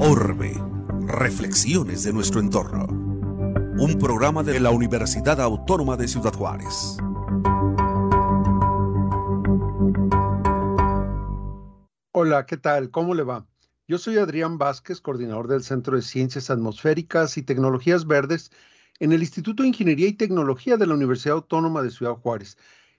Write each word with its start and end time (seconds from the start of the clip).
Orbe, 0.00 0.60
reflexiones 1.06 2.02
de 2.02 2.12
nuestro 2.12 2.40
entorno. 2.40 2.86
Un 3.78 3.96
programa 4.00 4.42
de 4.42 4.58
la 4.58 4.70
Universidad 4.70 5.40
Autónoma 5.40 5.96
de 5.96 6.08
Ciudad 6.08 6.34
Juárez. 6.34 6.96
Hola, 12.10 12.44
¿qué 12.46 12.56
tal? 12.56 12.90
¿Cómo 12.90 13.14
le 13.14 13.22
va? 13.22 13.46
Yo 13.86 13.98
soy 13.98 14.18
Adrián 14.18 14.58
Vázquez, 14.58 15.00
coordinador 15.00 15.46
del 15.46 15.62
Centro 15.62 15.94
de 15.94 16.02
Ciencias 16.02 16.50
Atmosféricas 16.50 17.38
y 17.38 17.44
Tecnologías 17.44 18.04
Verdes 18.08 18.50
en 18.98 19.12
el 19.12 19.20
Instituto 19.20 19.62
de 19.62 19.68
Ingeniería 19.68 20.08
y 20.08 20.14
Tecnología 20.14 20.76
de 20.76 20.88
la 20.88 20.94
Universidad 20.94 21.36
Autónoma 21.36 21.82
de 21.82 21.92
Ciudad 21.92 22.14
Juárez. 22.14 22.56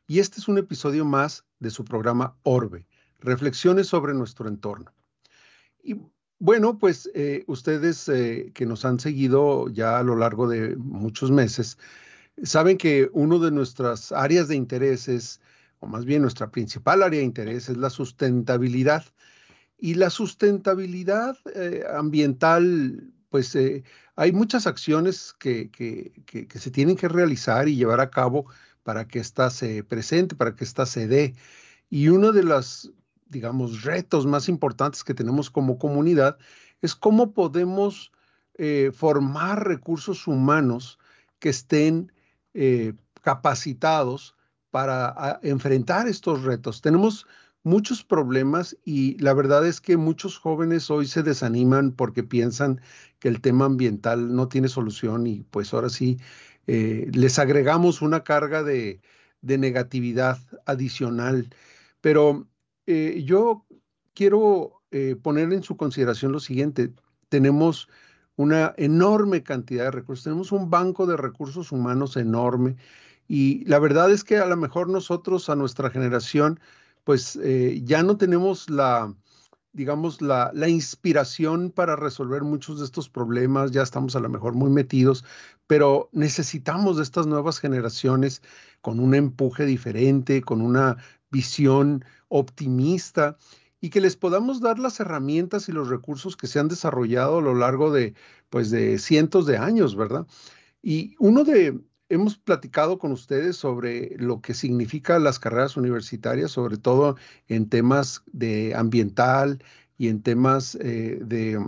Y 0.08 0.20
este 0.20 0.40
es 0.40 0.48
un 0.48 0.58
episodio 0.58 1.04
más 1.04 1.44
de 1.60 1.70
su 1.70 1.84
programa 1.84 2.38
Orbe, 2.44 2.88
Reflexiones 3.20 3.88
sobre 3.88 4.14
nuestro 4.14 4.48
entorno. 4.48 4.94
Y 5.84 5.98
bueno, 6.40 6.78
pues 6.78 7.10
eh, 7.14 7.44
ustedes 7.48 8.08
eh, 8.08 8.52
que 8.54 8.66
nos 8.66 8.86
han 8.86 9.00
seguido 9.02 9.68
ya 9.68 10.00
a 10.00 10.04
lo 10.04 10.16
largo 10.16 10.48
de 10.48 10.78
muchos 10.78 11.30
meses, 11.30 11.78
saben 12.42 12.78
que 12.78 13.10
uno 13.12 13.38
de 13.40 13.52
nuestras 13.52 14.14
áreas 14.14 14.48
de 14.48 14.56
interés 14.56 15.10
es, 15.10 15.42
o 15.80 15.88
más 15.88 16.06
bien 16.06 16.22
nuestra 16.22 16.52
principal 16.52 17.04
área 17.04 17.20
de 17.20 17.26
interés 17.26 17.68
es 17.68 17.76
la 17.76 17.90
sustentabilidad. 17.90 19.04
Y 19.78 19.96
la 19.96 20.10
sustentabilidad 20.10 21.38
eh, 21.54 21.84
ambiental, 21.94 23.12
pues 23.30 23.58
hay 24.16 24.32
muchas 24.32 24.68
acciones 24.68 25.36
que, 25.38 25.70
se 26.56 26.72
tienen 26.72 26.96
que 26.96 27.10
realizar 27.10 27.68
y 27.68 27.76
llevar 27.76 28.00
a 28.00 28.10
cabo 28.10 28.46
para 28.88 29.06
que 29.06 29.20
ésta 29.20 29.50
se 29.50 29.84
presente, 29.84 30.34
para 30.34 30.56
que 30.56 30.64
ésta 30.64 30.86
se 30.86 31.10
dé. 31.10 31.36
Y 31.90 32.08
uno 32.08 32.32
de 32.32 32.44
los, 32.44 32.94
digamos, 33.26 33.84
retos 33.84 34.26
más 34.26 34.48
importantes 34.48 35.04
que 35.04 35.14
tenemos 35.14 35.50
como 35.50 35.78
comunidad 35.78 36.38
es 36.82 36.96
cómo 36.96 37.34
podemos 37.34 38.14
eh, 38.58 38.94
formar 38.96 39.68
recursos 39.68 40.26
humanos 40.26 41.00
que 41.40 41.50
estén 41.50 42.14
eh, 42.54 42.94
capacitados 43.22 44.38
para 44.72 45.42
enfrentar 45.44 46.08
estos 46.08 46.44
retos. 46.44 46.80
Tenemos 46.80 47.28
muchos 47.64 48.06
problemas 48.06 48.78
y 48.86 49.18
la 49.18 49.34
verdad 49.34 49.68
es 49.68 49.82
que 49.82 49.98
muchos 49.98 50.38
jóvenes 50.38 50.90
hoy 50.90 51.08
se 51.08 51.24
desaniman 51.24 51.92
porque 51.92 52.24
piensan 52.24 52.80
que 53.20 53.28
el 53.28 53.42
tema 53.42 53.66
ambiental 53.66 54.34
no 54.34 54.48
tiene 54.48 54.70
solución 54.70 55.28
y 55.28 55.44
pues 55.44 55.74
ahora 55.74 55.90
sí 55.90 56.20
eh, 56.68 57.10
les 57.14 57.40
agregamos 57.40 58.02
una 58.02 58.24
carga 58.24 58.64
de, 58.64 59.02
negatividad 59.42 60.38
adicional. 60.66 61.50
Pero 62.02 62.48
eh, 62.86 63.24
yo 63.26 63.66
quiero 64.14 64.82
eh, 64.92 65.16
poner 65.22 65.54
en 65.54 65.64
su 65.64 65.78
consideración 65.78 66.34
lo 66.34 66.42
siguiente. 66.42 66.94
Tenemos 67.30 67.88
una 68.36 68.74
enorme 68.78 69.44
cantidad 69.44 69.86
de 69.86 69.92
recursos, 69.92 70.26
tenemos 70.26 70.52
un 70.52 70.70
banco 70.70 71.06
de 71.06 71.18
recursos 71.18 71.72
humanos 71.72 72.18
enorme 72.18 72.76
y 73.28 73.66
la 73.66 73.80
verdad 73.80 74.12
es 74.12 74.24
que 74.24 74.38
a 74.38 74.46
lo 74.46 74.58
mejor 74.58 74.90
nosotros, 74.90 75.50
a 75.50 75.56
nuestra 75.56 75.90
generación, 75.90 76.60
pues 77.04 77.40
ya 77.84 78.04
no 78.04 78.18
tenemos 78.18 78.70
la, 78.70 79.14
digamos, 79.74 80.22
la, 80.22 80.52
la, 80.54 80.68
inspiración 80.70 81.72
para 81.72 81.96
resolver 81.96 82.44
muchos 82.44 82.80
de 82.80 82.86
estos 82.86 83.10
problemas, 83.10 83.72
ya 83.72 83.84
estamos 83.84 84.16
a 84.16 84.20
lo 84.20 84.30
mejor 84.30 84.54
muy 84.54 84.70
metidos, 84.70 85.24
pero 85.68 86.10
necesitamos 86.14 86.98
de 86.98 87.04
estas 87.04 87.28
nuevas 87.28 87.60
generaciones 87.60 88.42
con 88.82 89.00
un 89.00 89.14
empuje 89.14 89.66
diferente, 89.66 90.42
con 90.42 90.62
una 90.62 90.98
visión 91.30 92.04
optimista 92.30 93.38
y 93.80 93.90
que 93.90 94.02
les 94.02 94.16
podamos 94.16 94.60
dar 94.60 94.80
las 94.80 95.00
herramientas 95.00 95.70
y 95.70 95.72
los 95.72 95.90
recursos 95.90 96.36
que 96.36 96.48
se 96.48 96.60
han 96.60 96.68
desarrollado 96.68 97.38
a 97.38 97.42
lo 97.42 97.54
largo 97.54 97.92
de, 97.92 98.16
pues, 98.50 98.72
de 98.72 98.98
cientos 98.98 99.46
de 99.46 99.58
años, 99.58 99.96
¿verdad? 99.96 100.26
Y 100.82 101.16
uno 101.20 101.44
de, 101.44 101.80
hemos 102.10 102.38
platicado 102.38 102.98
con 102.98 103.12
ustedes 103.12 103.58
sobre 103.58 104.16
lo 104.18 104.42
que 104.42 104.54
significa 104.54 105.20
las 105.20 105.40
carreras 105.40 105.78
universitarias, 105.78 106.52
sobre 106.52 106.78
todo 106.78 107.18
en 107.48 107.70
temas 107.70 108.24
de 108.28 108.76
ambiental 108.76 109.64
y 109.98 110.08
en 110.10 110.22
temas 110.22 110.76
eh, 110.76 111.20
de 111.22 111.66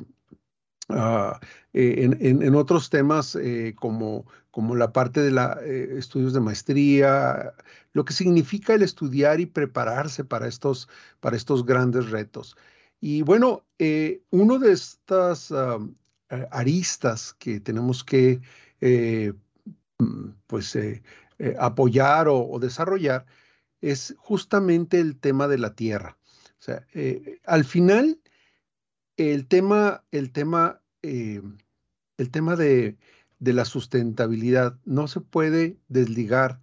ah, 0.89 1.39
eh, 1.73 2.09
en, 2.19 2.55
otros 2.55 2.89
temas 2.89 3.35
eh, 3.35 3.75
como, 3.77 4.25
como 4.51 4.75
la 4.75 4.91
parte 4.93 5.21
de 5.21 5.31
la, 5.31 5.59
estudios 5.63 6.33
de 6.33 6.39
maestría, 6.39 7.53
lo 7.93 8.05
que 8.05 8.13
significa 8.13 8.73
el 8.73 8.83
estudiar 8.83 9.39
y 9.39 9.45
prepararse 9.45 10.23
para 10.23 10.47
estos, 10.47 10.89
para 11.19 11.37
estos 11.37 11.65
grandes 11.65 12.09
retos. 12.09 12.55
Y 13.01 13.21
bueno, 13.21 13.65
uno 14.31 14.59
de 14.59 14.71
estas 14.73 15.51
ah, 15.51 15.79
aristas 16.51 17.33
que 17.39 17.59
tenemos 17.59 18.03
que 18.03 18.41
Mm, 18.81 19.39
pues 20.47 20.75
eh, 20.75 21.03
eh, 21.37 21.55
apoyar 21.59 22.27
o, 22.27 22.57
desarrollar 22.59 23.25
es 23.81 24.15
justamente 24.17 24.99
el 24.99 25.17
tema 25.17 25.47
de 25.47 25.57
la 25.57 25.75
tierra. 25.75 26.17
O 26.59 26.61
sea, 26.61 26.85
eh, 26.93 27.39
al 27.45 27.63
final, 27.63 28.19
el 29.15 29.47
tema, 29.47 30.03
el 30.11 30.31
tema, 30.31 30.81
el 31.01 32.31
tema 32.31 32.55
de, 32.55 32.97
de, 33.39 33.53
la 33.53 33.65
sustentabilidad 33.65 34.77
no 34.85 35.07
se 35.07 35.21
puede 35.21 35.77
desligar 35.87 36.59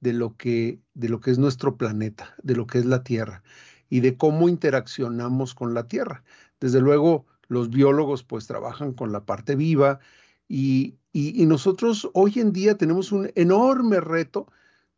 de 0.00 0.12
lo, 0.12 0.36
que, 0.36 0.80
de 0.94 1.08
lo 1.08 1.20
que 1.20 1.30
es 1.30 1.38
nuestro 1.38 1.76
planeta, 1.76 2.34
de 2.42 2.56
lo 2.56 2.66
que 2.66 2.78
es 2.78 2.86
la 2.86 3.04
tierra 3.04 3.42
y 3.88 4.00
de 4.00 4.16
cómo 4.16 4.48
interaccionamos 4.48 5.54
con 5.54 5.74
la 5.74 5.86
tierra. 5.86 6.24
Desde 6.58 6.80
luego, 6.80 7.26
los 7.48 7.70
biólogos 7.70 8.24
pues 8.24 8.46
trabajan 8.46 8.92
con 8.92 9.12
la 9.12 9.24
parte 9.24 9.54
viva 9.54 10.00
y, 10.48 10.96
y, 11.18 11.46
nosotros 11.46 12.10
hoy 12.12 12.34
en 12.36 12.52
día 12.52 12.76
tenemos 12.76 13.10
un 13.10 13.30
enorme 13.36 14.00
reto 14.00 14.52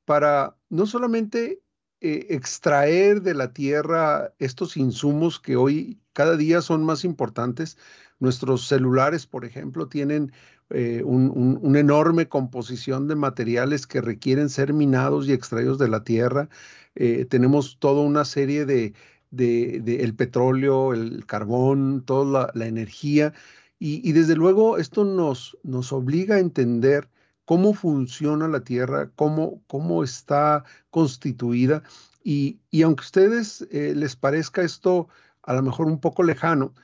para 0.05 0.56
no 0.69 0.84
solamente 0.84 1.62
eh, 2.01 2.27
extraer 2.31 3.23
de 3.23 3.34
la 3.34 3.53
tierra 3.53 4.34
estos 4.41 4.77
insumos 4.77 5.39
que 5.39 5.55
hoy 5.55 6.01
cada 6.15 6.37
día 6.37 6.61
son 6.61 6.83
más 6.83 7.05
importantes. 7.05 7.79
Nuestros 8.19 8.67
celulares, 8.67 9.29
por 9.29 9.45
ejemplo, 9.45 9.87
tienen 9.87 10.33
eh, 10.71 11.05
una 11.05 11.79
enorme 11.79 12.29
composición 12.29 13.06
de 13.06 13.15
materiales 13.15 13.87
que 13.87 14.00
requieren 14.00 14.49
ser 14.49 14.73
minados 14.73 15.29
y 15.29 15.33
extraídos 15.33 15.79
de 15.79 15.89
la 15.89 16.03
tierra. 16.03 16.49
Eh, 16.97 17.27
tenemos 17.27 17.79
toda 17.79 18.03
una 18.03 18.25
serie 18.25 18.67
de, 18.67 18.93
el 19.31 20.15
petróleo, 20.17 20.95
el 20.95 21.27
carbón, 21.27 22.03
toda 22.05 22.50
la 22.55 22.67
energía 22.67 23.35
y, 23.78 24.12
desde 24.12 24.34
luego 24.34 24.78
esto 24.78 25.05
nos, 25.05 25.56
nos 25.62 25.93
obliga 25.93 26.37
a 26.37 26.41
entender 26.41 27.09
cómo 27.44 27.75
funciona 27.75 28.49
la 28.49 28.65
Tierra, 28.65 29.11
cómo, 29.15 29.62
cómo 29.69 30.03
está 30.03 30.65
constituida. 30.91 31.83
Y, 32.25 32.61
aunque 32.83 33.03
a 33.03 33.05
ustedes 33.05 33.67
eh, 33.71 33.94
les 33.97 34.17
parezca 34.17 34.62
esto 34.62 35.09
a 35.43 35.55
lo 35.55 35.62
mejor 35.62 35.87
un 35.87 36.00
poco 36.00 36.22
lejano, 36.25 36.75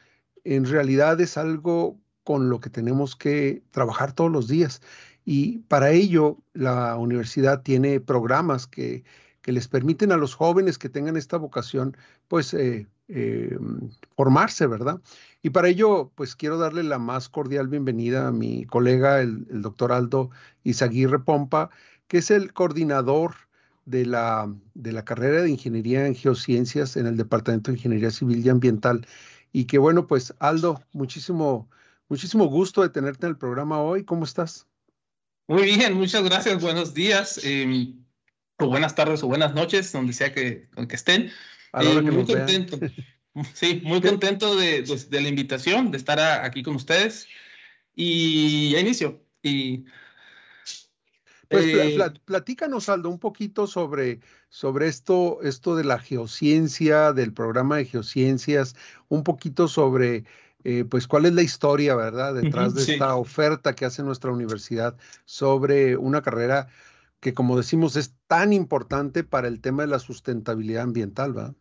en 0.45 0.67
realidad 0.67 1.21
es 1.21 1.37
algo 1.37 1.99
con 2.23 2.49
lo 2.49 2.61
que 2.61 2.71
tenemos 2.71 3.17
que 3.17 3.65
trabajar 3.73 4.13
todos 4.13 4.31
los 4.31 4.49
días. 4.49 4.81
Y 5.25 5.59
para 5.69 5.91
ello 5.91 6.39
la 6.53 6.97
universidad 6.97 7.63
tiene 7.63 8.01
programas 8.01 8.67
que, 8.67 9.05
que 9.43 9.53
les 9.53 9.69
permiten 9.69 10.13
a 10.13 10.17
los 10.17 10.35
jóvenes 10.35 10.79
que 10.79 10.89
tengan 10.89 11.17
esta 11.17 11.37
vocación, 11.37 11.97
pues 12.29 12.55
eh, 12.55 12.87
eh, 13.09 13.59
formarse, 14.17 14.67
¿verdad? 14.67 15.01
Y 15.43 15.51
para 15.51 15.69
ello, 15.69 16.11
pues 16.15 16.37
quiero 16.37 16.57
darle 16.57 16.83
la 16.83 16.99
más 16.99 17.29
cordial 17.29 17.69
bienvenida 17.69 18.29
a 18.29 18.33
mi 18.33 18.65
colega, 18.65 19.21
el, 19.21 19.47
doctor 19.61 19.93
Aldo 19.93 20.31
Izaguirre 20.63 21.19
Pompa, 21.19 21.71
que 22.09 22.19
es 22.19 22.31
el 22.31 22.53
coordinador 22.55 23.35
de 23.85 24.07
la, 24.07 24.51
de 24.73 24.93
la 24.93 25.05
carrera 25.05 25.43
de 25.43 25.51
Ingeniería 25.51 26.07
en 26.07 26.15
Geociencias 26.15 26.97
en 26.97 27.07
el 27.07 27.19
Departamento 27.19 27.71
de 27.71 27.77
Ingeniería 27.77 28.11
Civil 28.11 28.45
y 28.45 28.49
Ambiental. 28.49 29.07
Y 29.53 29.67
que 29.67 29.77
bueno, 29.77 30.07
pues 30.07 30.35
Aldo, 30.39 30.83
muchísimo, 30.93 31.69
muchísimo 32.09 32.47
gusto 32.47 32.81
de 32.81 32.89
tenerte 32.89 33.27
en 33.27 33.33
el 33.33 33.39
programa 33.39 33.83
hoy. 33.83 34.05
¿Cómo 34.05 34.25
estás? 34.25 34.67
Muy 35.47 35.65
bien, 35.65 35.93
muchas 35.93 36.25
gracias. 36.25 36.63
Buenos 36.63 36.95
días, 36.95 37.39
em, 37.45 38.03
o 38.59 38.69
buenas 38.69 38.95
tardes, 38.95 39.23
o 39.23 39.27
buenas 39.27 39.55
noches, 39.55 39.93
donde 39.93 40.15
sea 40.15 40.33
que, 40.33 40.71
que 40.89 40.97
estén. 40.97 41.31
Eh, 41.81 42.03
muy 42.03 42.25
contento. 42.25 42.79
Sí, 43.53 43.81
muy 43.85 44.01
contento 44.01 44.55
de, 44.55 44.83
de, 44.83 45.21
la 45.21 45.29
invitación, 45.29 45.91
de 45.91 45.99
estar 45.99 46.21
aquí 46.21 46.63
con 46.63 46.77
ustedes. 46.77 47.27
Y 47.97 48.71
ya 48.71 48.81
inicio. 48.81 49.21
Y, 49.43 49.85
pues 51.49 51.67
eh, 51.67 51.99
platícanos, 52.25 52.89
Aldo, 52.89 53.11
un 53.11 53.19
poquito 53.19 53.67
sobre, 53.67 54.21
sobre 54.49 54.89
esto, 54.89 55.41
esto 55.43 55.77
de 55.77 55.85
la 55.85 55.99
geociencia, 55.99 57.13
del 57.13 57.33
programa 57.33 57.77
de 57.77 57.85
geociencias, 57.85 58.75
un 59.09 59.25
poquito 59.25 59.69
sobre, 59.69 60.25
eh, 60.65 60.85
pues, 60.85 61.07
cuál 61.07 61.27
es 61.27 61.35
la 61.35 61.43
historia, 61.43 61.95
¿verdad?, 61.95 62.35
detrás 62.35 62.75
de 62.75 62.83
esta 62.83 63.15
oferta 63.17 63.75
que 63.75 63.85
hace 63.85 64.03
nuestra 64.03 64.33
universidad 64.33 64.97
sobre 65.25 65.97
una 65.97 66.23
carrera 66.23 66.69
que 67.21 67.33
como 67.33 67.57
decimos 67.57 67.97
es 67.97 68.15
tan 68.27 68.53
importante 68.53 69.25
para 69.25 69.49
el 69.49 69.61
tema 69.61 69.85
de 69.85 69.89
la 69.89 69.99
sustentabilidad 69.99 70.83
ambiental, 70.83 71.37
¿va? 71.37 71.55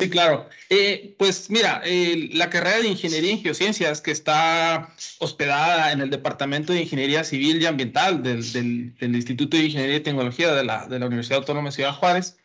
Sí, 0.00 0.10
claro. 0.10 0.48
Eh, 0.70 1.16
pues 1.18 1.50
mira, 1.50 1.82
la 1.84 2.50
carrera 2.50 2.78
de 2.78 2.88
Ingeniería 2.88 3.32
en 3.32 3.40
Geociencias, 3.40 4.00
que 4.00 4.12
está 4.12 4.94
hospedada 5.18 5.90
en 5.90 6.00
el 6.00 6.10
Departamento 6.10 6.72
de 6.72 6.82
Ingeniería 6.82 7.24
Civil 7.24 7.60
y 7.60 7.66
Ambiental 7.66 8.22
del, 8.22 8.94
Instituto 9.00 9.56
de 9.56 9.64
Ingeniería 9.64 9.96
y 9.96 10.00
Tecnología 10.00 10.54
de 10.54 10.62
la, 10.64 10.86
Universidad 10.86 11.38
Autónoma 11.40 11.70
de 11.70 11.74
Ciudad 11.74 11.94
Juárez, 11.94 12.38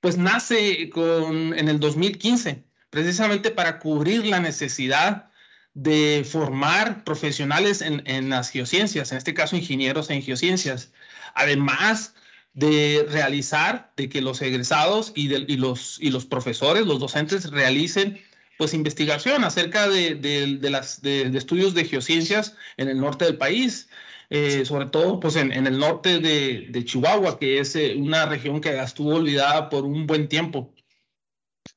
pues 0.00 0.18
nace 0.18 0.90
en 0.94 1.68
el 1.68 1.80
2015, 1.80 2.64
precisamente 2.90 3.50
para 3.50 3.78
cubrir 3.78 4.26
la 4.26 4.40
necesidad 4.40 5.30
de 5.72 6.26
formar 6.30 7.04
profesionales 7.04 7.80
en, 7.80 8.02
en 8.06 8.28
las 8.28 8.50
geociencias, 8.50 9.12
en 9.12 9.18
este 9.18 9.32
caso 9.32 9.56
ingenieros 9.56 10.10
en 10.10 10.22
geociencias. 10.22 10.92
Además, 11.34 12.14
de 12.52 13.06
realizar, 13.08 13.92
de 13.96 14.08
que 14.08 14.20
los 14.20 14.42
egresados 14.42 15.12
y, 15.14 15.28
los, 15.56 15.98
y 16.00 16.10
los 16.10 16.26
profesores, 16.26 16.86
los 16.86 17.00
docentes 17.00 17.50
realicen 17.50 18.20
pues 18.58 18.74
investigación 18.74 19.44
acerca 19.44 19.88
de, 19.88 20.16
de 20.16 20.70
las, 20.70 21.00
de, 21.00 21.22
estudios 21.34 21.72
de 21.72 21.86
geociencias 21.86 22.56
en 22.76 22.88
el 22.88 23.00
norte 23.00 23.24
del 23.24 23.38
país, 23.38 23.88
eh, 24.28 24.66
sobre 24.66 24.86
todo 24.86 25.18
pues 25.18 25.36
en, 25.36 25.50
en 25.52 25.66
el 25.66 25.78
norte 25.78 26.18
de, 26.18 26.84
Chihuahua, 26.84 27.38
que 27.38 27.60
es 27.60 27.74
eh, 27.76 27.94
una 27.96 28.26
región 28.26 28.60
que 28.60 28.78
estuvo 28.78 29.14
olvidada 29.14 29.70
por 29.70 29.84
un 29.84 30.06
buen 30.06 30.28
tiempo, 30.28 30.74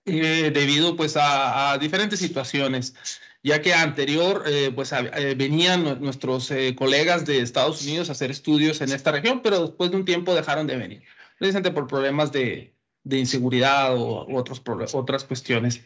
eh, 0.06 0.52
debido 0.54 0.98
pues 0.98 1.16
a, 1.16 1.72
a 1.72 1.78
diferentes 1.78 2.20
situaciones 2.20 2.96
ya 3.44 3.62
que 3.62 3.74
anterior 3.74 4.44
eh, 4.48 4.72
pues 4.74 4.94
eh, 4.94 5.36
venían 5.38 6.02
nuestros 6.02 6.50
eh, 6.50 6.76
colegas 6.76 7.26
de 7.26 7.42
Estados 7.42 7.84
Unidos 7.84 8.10
a 8.10 8.14
hacer 8.14 8.32
estudios 8.32 8.82
en 8.82 8.92
esta 8.92 9.12
región, 9.12 9.42
pero 9.44 9.62
después 9.62 9.92
de 9.92 9.98
un 9.98 10.06
tiempo 10.06 10.34
dejaron 10.34 10.66
de 10.66 10.78
venir, 10.78 11.04
precisamente 11.38 11.72
por 11.72 11.88
problemas 11.88 12.32
de, 12.32 12.74
de 13.04 13.20
inseguridad 13.20 13.96
o 13.98 14.26
otros 14.34 14.62
otras 14.94 15.26
cuestiones. 15.26 15.82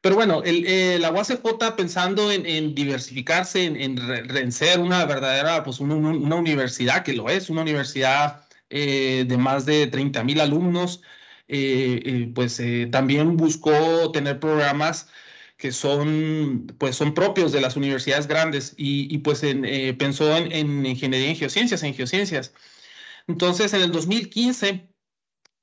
Pero 0.00 0.16
bueno, 0.16 0.42
el, 0.44 1.00
la 1.00 1.10
UACJ 1.10 1.74
pensando 1.76 2.30
en, 2.30 2.74
diversificarse, 2.74 3.64
en, 3.64 3.76
en, 3.76 4.52
ser 4.52 4.78
una 4.78 5.04
verdadera, 5.04 5.64
pues 5.64 5.80
una, 5.80 5.94
una, 5.94 6.36
universidad, 6.36 7.02
que 7.02 7.14
lo 7.14 7.28
es, 7.28 7.50
una 7.50 7.62
universidad 7.62 8.44
de 8.68 9.36
más 9.38 9.64
de 9.64 9.86
30 9.86 10.22
mil 10.22 10.40
alumnos, 10.40 11.02
pues 12.34 12.62
también 12.90 13.36
buscó 13.36 14.12
tener 14.12 14.38
programas 14.38 15.08
que 15.56 15.72
son, 15.72 16.66
pues 16.78 16.96
son 16.96 17.14
propios 17.14 17.52
de 17.52 17.60
las 17.60 17.76
universidades 17.76 18.26
grandes 18.26 18.74
y, 18.76 19.18
pues 19.18 19.42
eh, 19.42 19.94
pensó 19.98 20.36
en, 20.36 20.84
ingeniería 20.84 21.30
en 21.30 21.36
geociencias, 21.36 21.82
en 21.82 21.94
geociencias. 21.94 22.52
Entonces, 23.26 23.72
en 23.72 23.82
el 23.82 23.92
2015 23.92 24.88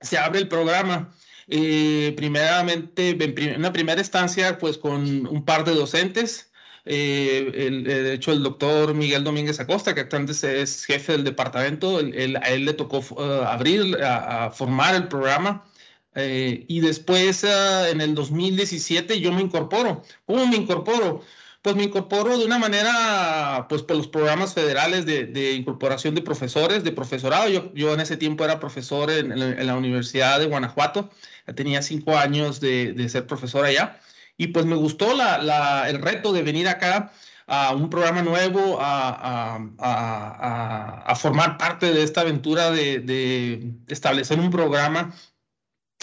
se 0.02 0.18
abre 0.18 0.40
el 0.40 0.48
programa. 0.48 1.14
Eh, 1.48 2.14
primeramente, 2.18 3.10
en 3.10 3.60
una 3.60 3.74
primera 3.74 4.02
instancia, 4.02 4.58
pues 4.58 4.78
con 4.78 5.28
un 5.28 5.46
par 5.46 5.66
de 5.66 5.76
docentes, 5.76 6.52
eh, 6.86 7.52
de 7.86 8.14
hecho, 8.14 8.32
el 8.32 8.44
doctor 8.44 8.94
Miguel 8.94 9.24
Domínguez 9.24 9.60
Acosta, 9.60 9.94
que 9.94 10.02
actualmente 10.02 10.62
es 10.62 10.86
jefe 10.86 11.14
del 11.14 11.24
departamento, 11.24 11.98
a 11.98 12.02
él 12.02 12.66
le 12.66 12.74
tocó 12.74 13.04
abrir, 13.46 13.98
a, 14.04 14.52
formar 14.52 14.96
el 14.96 15.08
programa. 15.08 15.66
Eh, 16.16 16.66
y 16.68 16.80
después, 16.82 17.44
ah, 17.44 17.90
en 17.90 18.02
el 18.02 18.16
2017, 18.16 19.20
yo 19.20 19.32
me 19.32 19.42
incorporo. 19.42 20.04
¿Cómo 20.26 20.46
me 20.48 20.58
incorporo? 20.58 21.22
Pues 21.62 21.76
me 21.76 21.84
incorporo 21.84 22.38
de 22.38 22.46
una 22.46 22.60
manera, 22.60 23.68
pues 23.70 23.84
por 23.84 23.96
los 23.96 24.08
programas 24.08 24.54
federales 24.54 25.06
de, 25.06 25.54
incorporación 25.54 26.14
de 26.14 26.22
profesores, 26.22 26.84
de 26.84 26.92
profesorado. 26.92 27.50
Yo, 27.50 27.74
yo, 27.74 27.94
en 27.94 28.02
ese 28.02 28.18
tiempo 28.18 28.44
era 28.44 28.60
profesor 28.60 29.10
en, 29.10 29.66
la 29.66 29.76
Universidad 29.76 30.40
de 30.40 30.48
Guanajuato. 30.48 31.10
Ya 31.48 31.56
tenía 31.56 31.82
cinco 31.82 32.18
años 32.18 32.60
de, 32.60 33.08
ser 33.10 33.28
profesor 33.28 33.66
allá. 33.66 34.00
Y 34.38 34.48
pues 34.48 34.66
me 34.66 34.76
gustó 34.76 35.16
la, 35.16 35.90
el 35.90 36.02
reto 36.02 36.34
de 36.34 36.44
venir 36.44 36.68
acá 36.68 37.12
a 37.48 37.74
un 37.74 37.90
programa 37.90 38.22
nuevo, 38.24 38.80
a, 38.82 39.58
a, 39.80 41.04
a 41.06 41.16
formar 41.16 41.58
parte 41.58 41.94
de 41.94 42.04
esta 42.04 42.22
aventura 42.22 42.72
de, 42.72 43.00
de 43.00 43.74
establecer 43.88 44.40
un 44.40 44.50
programa 44.50 45.14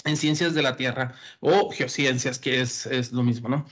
en 0.03 0.17
ciencias 0.17 0.53
de 0.53 0.61
la 0.61 0.75
Tierra 0.75 1.15
o 1.39 1.69
geociencias, 1.71 2.39
que 2.39 2.61
es, 2.61 2.85
es 2.85 3.11
lo 3.11 3.23
mismo, 3.23 3.49
¿no? 3.49 3.65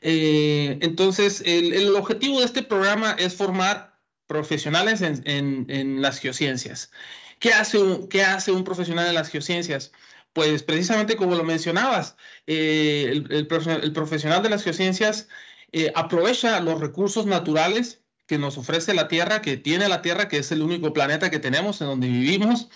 Eh, 0.00 0.78
entonces, 0.80 1.42
el, 1.44 1.72
el, 1.72 1.94
objetivo 1.96 2.38
de 2.38 2.46
este 2.46 2.62
programa 2.62 3.12
es 3.18 3.34
formar 3.34 3.98
profesionales 4.26 5.00
en, 5.00 5.66
en, 5.68 6.02
las 6.02 6.18
geociencias. 6.20 6.92
¿Qué 7.40 7.52
hace, 7.52 7.78
un, 7.78 8.08
¿Qué 8.08 8.22
hace 8.22 8.52
un 8.52 8.64
profesional 8.64 9.08
en 9.08 9.14
las 9.14 9.30
geociencias? 9.30 9.92
Pues 10.32 10.62
precisamente 10.62 11.16
como 11.16 11.34
lo 11.34 11.44
mencionabas, 11.44 12.16
eh, 12.46 13.06
el, 13.10 13.26
el, 13.32 13.92
profesional 13.92 14.42
de 14.42 14.50
las 14.50 14.62
geociencias 14.62 15.28
eh, 15.72 15.90
aprovecha 15.94 16.60
los 16.60 16.80
recursos 16.80 17.26
naturales 17.26 18.02
que 18.26 18.38
nos 18.38 18.58
ofrece 18.58 18.94
la 18.94 19.08
Tierra, 19.08 19.40
que 19.42 19.56
tiene 19.56 19.88
la 19.88 20.02
Tierra, 20.02 20.28
que 20.28 20.38
es 20.38 20.52
el 20.52 20.62
único 20.62 20.92
planeta 20.92 21.30
que 21.30 21.38
tenemos 21.38 21.80
en 21.80 21.88
donde 21.88 22.08
vivimos, 22.08 22.68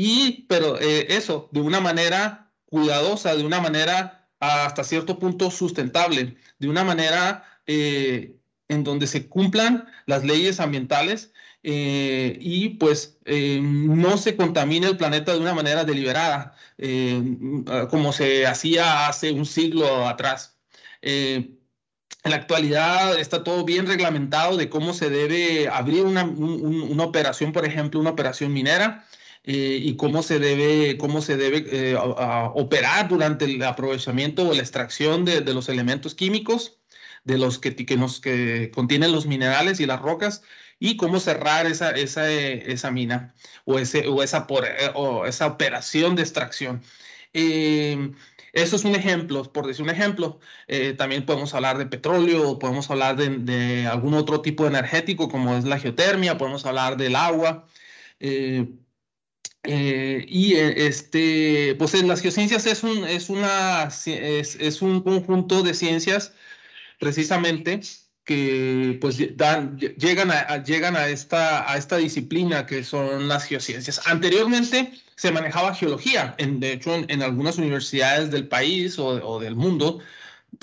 y, 0.00 0.46
pero 0.48 0.80
eh, 0.80 1.06
eso, 1.16 1.48
de 1.50 1.60
una 1.60 1.80
manera 1.80 2.52
cuidadosa, 2.66 3.34
de 3.34 3.44
una 3.44 3.60
manera 3.60 4.28
hasta 4.38 4.84
cierto 4.84 5.18
punto 5.18 5.50
sustentable, 5.50 6.36
de 6.60 6.68
una 6.68 6.84
manera 6.84 7.42
eh, 7.66 8.36
en 8.68 8.84
donde 8.84 9.08
se 9.08 9.28
cumplan 9.28 9.88
las 10.06 10.22
leyes 10.22 10.60
ambientales 10.60 11.32
eh, 11.64 12.38
y 12.40 12.68
pues 12.76 13.18
no 13.26 14.16
se 14.18 14.36
contamine 14.36 14.86
el 14.86 14.96
planeta 14.96 15.32
de 15.32 15.40
una 15.40 15.52
manera 15.52 15.82
deliberada, 15.82 16.54
como 17.90 18.12
se 18.12 18.46
hacía 18.46 19.08
hace 19.08 19.32
un 19.32 19.46
siglo 19.46 20.06
atrás. 20.06 20.60
en 21.02 21.58
la 22.22 22.36
actualidad 22.36 23.18
está 23.18 23.42
todo 23.42 23.64
bien 23.64 23.88
reglamentado 23.88 24.56
de 24.56 24.68
cómo 24.68 24.94
se 24.94 25.10
debe 25.10 25.66
abrir 25.68 26.04
una, 26.04 26.22
una 26.22 27.02
operación, 27.02 27.52
por 27.52 27.64
ejemplo, 27.64 27.98
una 27.98 28.10
operación 28.10 28.52
minera. 28.52 29.04
Eh, 29.50 29.80
y 29.82 29.96
cómo 29.96 30.22
se 30.22 30.38
debe, 30.38 30.98
cómo 30.98 31.22
se 31.22 31.38
debe 31.38 31.64
eh, 31.72 31.96
operar 31.98 33.08
durante 33.08 33.46
el 33.46 33.62
aprovechamiento 33.62 34.46
o 34.46 34.52
la 34.52 34.60
extracción 34.60 35.24
de, 35.24 35.40
los 35.54 35.70
elementos 35.70 36.14
químicos, 36.14 36.78
de 37.24 37.38
los 37.38 37.58
que, 37.58 37.74
que, 37.74 37.96
nos, 37.96 38.20
que 38.20 38.70
contienen 38.74 39.10
los 39.10 39.24
minerales 39.24 39.80
y 39.80 39.86
las 39.86 40.02
rocas, 40.02 40.42
y 40.78 40.98
cómo 40.98 41.18
cerrar 41.18 41.64
esa, 41.66 41.92
esa, 41.92 42.30
esa 42.30 42.90
mina 42.90 43.34
o, 43.64 43.78
ese, 43.78 44.06
o, 44.08 44.22
esa, 44.22 44.46
por, 44.46 44.66
eh, 44.66 44.90
o 44.94 45.24
esa 45.24 45.46
operación 45.46 46.14
de 46.14 46.22
extracción. 46.22 46.82
eso 47.32 48.76
es 48.76 48.84
un 48.84 48.94
ejemplo, 48.94 49.50
por 49.52 49.66
decir 49.66 49.82
un 49.82 49.90
ejemplo. 49.90 50.40
también 50.98 51.24
podemos 51.24 51.54
hablar 51.54 51.78
de 51.78 51.86
petróleo, 51.86 52.58
podemos 52.58 52.90
hablar 52.90 53.16
de, 53.16 53.30
de, 53.38 53.86
algún 53.86 54.14
otro 54.14 54.42
tipo 54.42 54.64
de 54.64 54.70
energético 54.70 55.28
como 55.30 55.56
es 55.56 55.64
la 55.64 55.78
geotermia, 55.78 56.36
podemos 56.38 56.66
hablar 56.66 56.96
del 56.98 57.16
agua. 57.16 57.66
Eh, 58.20 58.66
y 59.64 60.54
eh, 60.54 60.86
este, 60.86 61.74
pues 61.78 61.94
en 61.94 62.08
las 62.08 62.20
geociencias 62.20 62.66
es 62.66 62.82
un, 62.82 63.04
es, 63.04 63.28
una, 63.28 63.88
es, 64.06 64.82
un 64.82 65.02
conjunto 65.02 65.62
de 65.62 65.74
ciencias 65.74 66.32
precisamente 66.98 67.80
que 68.24 68.98
pues 69.00 69.18
dan, 69.36 69.78
llegan, 69.78 70.30
a, 70.30 70.62
llegan 70.62 70.96
a, 70.96 71.08
esta, 71.08 71.70
a 71.70 71.76
esta 71.76 71.96
disciplina 71.96 72.66
que 72.66 72.84
son 72.84 73.26
las 73.28 73.44
geociencias. 73.44 74.06
Anteriormente 74.06 74.92
se 75.16 75.32
manejaba 75.32 75.74
geología, 75.74 76.34
en, 76.38 76.60
de 76.60 76.74
hecho 76.74 76.94
en, 76.94 77.22
algunas 77.22 77.58
universidades 77.58 78.30
del 78.30 78.46
país 78.48 78.98
o, 78.98 79.40
del 79.40 79.56
mundo, 79.56 80.00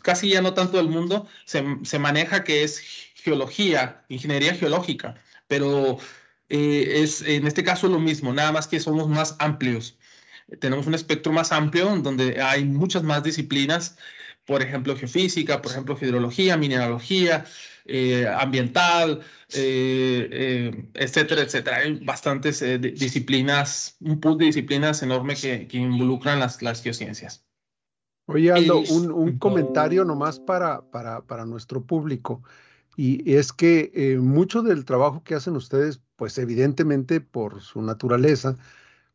casi 0.03 0.29
ya 0.29 0.41
no 0.41 0.53
tanto 0.53 0.77
del 0.77 0.89
mundo, 0.89 1.27
se, 1.45 1.63
se 1.83 1.99
maneja 1.99 2.43
que 2.43 2.63
es 2.63 2.81
geología, 3.15 4.03
ingeniería 4.09 4.53
geológica, 4.53 5.15
pero 5.47 5.97
eh, 6.49 7.01
es 7.03 7.21
en 7.21 7.47
este 7.47 7.63
caso 7.63 7.87
lo 7.87 7.99
mismo, 7.99 8.33
nada 8.33 8.51
más 8.51 8.67
que 8.67 8.79
somos 8.79 9.07
más 9.07 9.35
amplios. 9.39 9.97
Tenemos 10.59 10.85
un 10.87 10.93
espectro 10.93 11.31
más 11.31 11.51
amplio 11.51 11.95
donde 11.97 12.41
hay 12.41 12.65
muchas 12.65 13.03
más 13.03 13.23
disciplinas, 13.23 13.97
por 14.45 14.61
ejemplo, 14.61 14.95
geofísica, 14.95 15.61
por 15.61 15.71
ejemplo, 15.71 15.97
hidrología, 15.99 16.55
mineralogía, 16.55 17.45
eh, 17.85 18.27
ambiental, 18.27 19.21
eh, 19.53 20.85
etcétera, 20.93 21.41
etcétera. 21.41 21.77
Hay 21.77 21.99
bastantes 22.05 22.63
disciplinas, 22.79 23.97
un 24.01 24.19
pool 24.19 24.37
de 24.37 24.45
disciplinas 24.45 25.01
enorme 25.01 25.35
que, 25.35 25.67
involucran 25.73 26.39
las, 26.39 26.61
las 26.61 26.83
geociencias. 26.83 27.43
Oye, 28.27 28.51
Aldo, 28.51 28.79
un, 28.79 29.11
un 29.11 29.37
comentario 29.39 30.05
nomás 30.05 30.39
para, 30.39 30.89
para, 30.91 31.21
para 31.25 31.45
nuestro 31.45 31.85
público. 31.85 32.43
Y 32.95 33.35
es 33.35 33.51
que 33.51 33.91
eh, 33.93 34.17
mucho 34.17 34.61
del 34.61 34.85
trabajo 34.85 35.23
que 35.23 35.35
hacen 35.35 35.55
ustedes, 35.55 36.01
pues 36.15 36.37
evidentemente 36.37 37.21
por 37.21 37.61
su 37.61 37.81
naturaleza, 37.81 38.57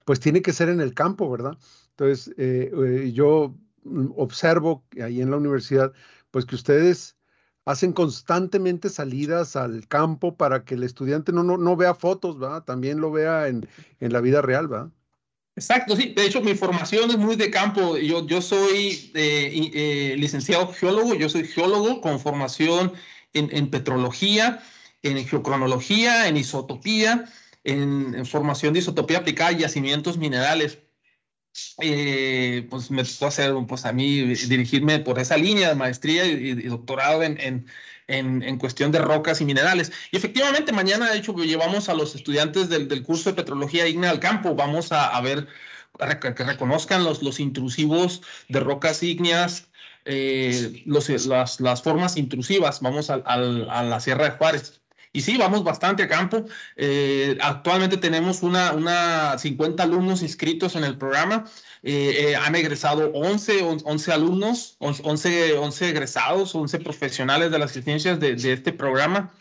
pues 0.05 0.21
tiene 0.21 0.43
que 0.43 0.53
ser 0.53 0.69
en 0.69 0.81
el 0.81 0.95
campo, 0.95 1.31
¿verdad? 1.31 1.57
Entonces, 1.91 2.35
eh, 2.39 2.73
eh, 2.73 3.13
yo 3.13 3.55
mm, 3.85 4.09
observo 4.17 4.85
ahí 5.03 5.21
en 5.21 5.31
la 5.31 5.37
universidad, 5.37 5.93
pues 6.31 6.47
que 6.47 6.55
ustedes 6.55 7.17
hacen 7.65 7.93
constantemente 7.93 8.89
salidas 8.89 9.57
al 9.57 9.87
campo 9.87 10.37
para 10.37 10.65
que 10.65 10.75
el 10.75 10.83
estudiante 10.83 11.33
no, 11.33 11.43
no, 11.43 11.77
vea 11.77 11.95
fotos, 11.95 12.43
¿va? 12.43 12.65
También 12.65 13.01
lo 13.01 13.13
vea 13.13 13.49
en, 13.49 13.69
en 14.01 14.13
la 14.13 14.21
vida 14.21 14.43
real, 14.43 14.73
¿va? 14.73 14.91
Exacto, 15.57 15.95
sí. 15.95 16.15
De 16.17 16.25
hecho, 16.25 16.41
mi 16.41 16.55
formación 16.55 17.11
es 17.11 17.19
muy 17.19 17.37
de 17.37 17.51
campo. 17.51 17.99
Yo, 17.99 18.27
yo 18.27 18.41
soy 18.41 19.11
eh, 19.15 20.15
licenciado 20.17 20.73
geólogo, 20.73 21.15
yo 21.15 21.29
soy 21.29 21.45
geólogo 21.45 22.01
con 22.01 22.19
formación 22.19 22.93
en, 23.35 23.55
en 23.55 23.71
petrología, 23.71 24.63
en 25.03 25.27
geocronología, 25.27 26.29
en 26.29 26.37
isotopía, 26.37 27.25
en, 27.65 28.25
formación 28.27 28.73
de 28.75 28.81
isotopía 28.81 29.19
aplicada 29.19 29.51
a 29.51 29.53
yacimientos 29.53 30.19
minerales. 30.19 30.79
Eh, 31.83 32.67
pues 32.71 32.91
me 32.91 33.03
tocó 33.05 33.27
hacer, 33.27 33.53
pues 33.67 33.85
a 33.85 33.93
mí 33.93 34.23
dirigirme 34.35 35.01
por 35.01 35.19
esa 35.19 35.37
línea 35.37 35.71
de 35.71 35.75
maestría 35.75 36.25
y, 36.25 36.55
doctorado 36.63 37.25
en, 37.25 37.67
en, 38.07 38.43
en, 38.43 38.59
cuestión 38.59 38.93
de 38.93 39.01
rocas 39.01 39.41
y 39.41 39.45
minerales. 39.45 39.91
Y 40.13 40.17
efectivamente, 40.17 40.73
mañana, 40.73 41.11
de 41.11 41.19
hecho, 41.19 41.35
llevamos 41.37 41.89
a 41.89 41.95
los 41.95 42.15
estudiantes 42.15 42.69
del, 42.69 42.89
del 42.89 43.03
curso 43.03 43.31
de 43.31 43.37
petrología 43.37 43.85
digna 43.85 44.11
al 44.11 44.21
campo. 44.21 44.55
Vamos 44.55 44.93
a, 44.93 45.09
a 45.09 45.21
ver, 45.21 45.49
que 46.21 46.45
reconozcan 46.45 47.05
los, 47.05 47.23
los 47.23 47.41
intrusivos 47.41 48.23
de 48.49 48.61
rocas 48.61 49.03
ígneas, 49.03 49.69
eh, 50.05 50.83
los, 50.87 51.09
las, 51.27 51.61
las, 51.61 51.83
formas 51.83 52.17
intrusivas. 52.17 52.81
Vamos 52.81 53.11
a, 53.11 53.15
a, 53.25 53.35
a 53.35 53.83
la 53.83 54.01
Sierra 54.01 54.25
de 54.25 54.31
Juárez. 54.33 54.80
Y 55.13 55.23
sí, 55.23 55.37
vamos 55.37 55.65
bastante 55.65 56.05
a 56.05 56.09
campo. 56.09 56.45
Eh, 56.77 57.37
actualmente 57.41 57.97
tenemos 57.97 58.43
una, 58.43 58.73
una 58.73 59.37
50 59.39 59.83
alumnos 59.83 60.23
inscritos 60.23 60.77
en 60.77 60.85
el 60.85 60.97
programa. 60.99 61.47
Eh, 61.83 62.29
eh, 62.31 62.37
han 62.37 62.55
egresado 62.55 63.11
11, 63.13 63.63
11 63.85 64.13
alumnos, 64.13 64.77
11, 64.79 65.55
11 65.55 65.89
egresados, 65.89 66.55
11 66.55 66.79
profesionales 66.79 67.51
de 67.51 67.59
las 67.59 67.73
ciencias 67.73 68.21
de, 68.21 68.35
este 68.53 68.73
programa 68.73 69.33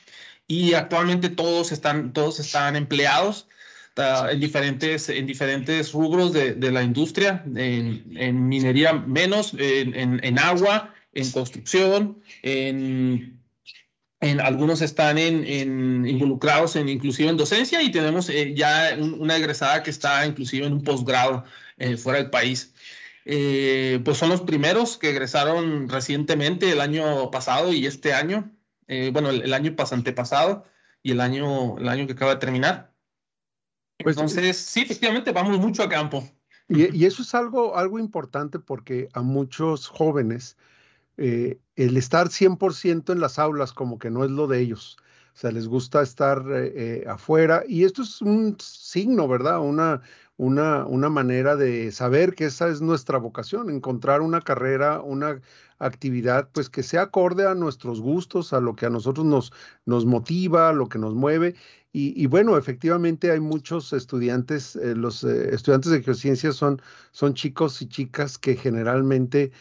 y 0.47 0.73
actualmente 0.73 1.29
todos 1.29 1.71
están, 1.71 2.13
todos 2.13 2.39
están 2.39 2.75
empleados 2.75 3.47
en 3.95 4.39
diferentes, 4.39 5.09
en 5.09 5.27
diferentes 5.27 5.91
rubros 5.91 6.31
de, 6.31 6.71
la 6.71 6.81
industria, 6.83 7.43
en, 7.45 8.05
en 8.15 8.47
minería 8.47 8.93
menos, 8.93 9.53
en, 9.57 10.23
en, 10.23 10.39
agua, 10.39 10.93
en 11.13 11.29
construcción, 11.31 12.23
en 12.41 13.38
en, 14.21 14.41
algunos 14.41 14.81
están 14.81 15.17
en, 15.17 16.05
involucrados 16.05 16.75
en 16.75 16.89
inclusive 16.89 17.29
en 17.29 17.37
docencia 17.37 17.81
y 17.81 17.91
tenemos 17.91 18.29
eh, 18.29 18.53
ya 18.53 18.97
una 18.99 19.37
egresada 19.37 19.81
que 19.81 19.89
está 19.89 20.25
inclusive 20.25 20.65
en 20.65 20.73
un 20.73 20.83
posgrado 20.83 21.45
eh, 21.77 21.97
fuera 21.97 22.19
del 22.19 22.29
país. 22.29 22.73
Eh, 23.25 24.01
pues 24.03 24.17
son 24.17 24.29
los 24.29 24.41
primeros 24.41 24.97
que 24.97 25.11
egresaron 25.11 25.87
recientemente 25.87 26.71
el 26.71 26.81
año 26.81 27.31
pasado 27.31 27.71
y 27.71 27.85
este 27.85 28.13
año, 28.13 28.51
bueno, 29.11 29.29
el, 29.29 29.53
año 29.53 29.75
pasante 29.75 30.13
pasado 30.13 30.65
y 31.03 31.11
el 31.11 31.21
año, 31.21 31.77
el 31.77 31.87
año 31.87 32.07
que 32.07 32.13
acaba 32.13 32.33
de 32.33 32.39
terminar. 32.39 32.91
Pues, 33.99 34.15
Entonces, 34.15 34.57
sí, 34.57 34.81
efectivamente, 34.81 35.31
vamos 35.31 35.59
mucho 35.59 35.83
a 35.83 35.89
campo. 35.89 36.27
Y, 36.67 36.97
y, 36.97 37.05
eso 37.05 37.21
es 37.21 37.35
algo, 37.35 37.77
algo 37.77 37.99
importante 37.99 38.57
porque 38.57 39.09
a 39.13 39.21
muchos 39.21 39.87
jóvenes 39.87 40.57
eh, 41.21 41.59
el 41.75 41.97
estar 41.97 42.29
100% 42.29 43.11
en 43.11 43.19
las 43.19 43.39
aulas 43.39 43.73
como 43.73 43.99
que 43.99 44.09
no 44.09 44.23
es 44.23 44.31
lo 44.31 44.47
de 44.47 44.61
ellos. 44.61 44.95
O 45.33 45.37
sea, 45.37 45.51
les 45.51 45.67
gusta 45.67 46.01
estar 46.01 46.45
eh, 46.49 46.71
eh, 46.75 47.05
afuera 47.09 47.63
y 47.67 47.83
esto 47.83 48.03
es 48.03 48.21
un 48.21 48.55
signo, 48.57 49.27
¿verdad? 49.27 49.59
Una, 49.59 50.01
una, 50.37 50.85
una 50.85 51.09
manera 51.09 51.57
de 51.57 51.91
saber 51.91 52.35
que 52.35 52.45
esa 52.45 52.69
es 52.69 52.79
nuestra 52.79 53.17
vocación, 53.17 53.69
encontrar 53.69 54.21
una 54.21 54.39
carrera, 54.39 55.01
una 55.01 55.41
actividad, 55.77 56.49
pues 56.53 56.69
que 56.69 56.83
sea 56.83 57.01
acorde 57.03 57.45
a 57.45 57.53
nuestros 57.53 57.99
gustos, 57.99 58.53
a 58.53 58.61
lo 58.61 58.75
que 58.77 58.85
a 58.85 58.89
nosotros 58.89 59.25
nos, 59.25 59.51
nos 59.85 60.05
motiva, 60.05 60.69
a 60.69 60.73
lo 60.73 60.87
que 60.87 60.99
nos 60.99 61.15
mueve. 61.15 61.55
Y, 61.91 62.27
bueno, 62.27 62.55
efectivamente 62.55 63.31
hay 63.31 63.39
muchos 63.39 63.93
estudiantes, 63.93 64.75
los 64.75 65.23
estudiantes 65.23 65.91
de 65.91 66.03
geociencias 66.03 66.55
son, 66.55 66.79
son 67.11 67.33
chicos 67.33 67.81
y 67.81 67.87
chicas 67.87 68.37
que 68.37 68.55
generalmente 68.55 69.51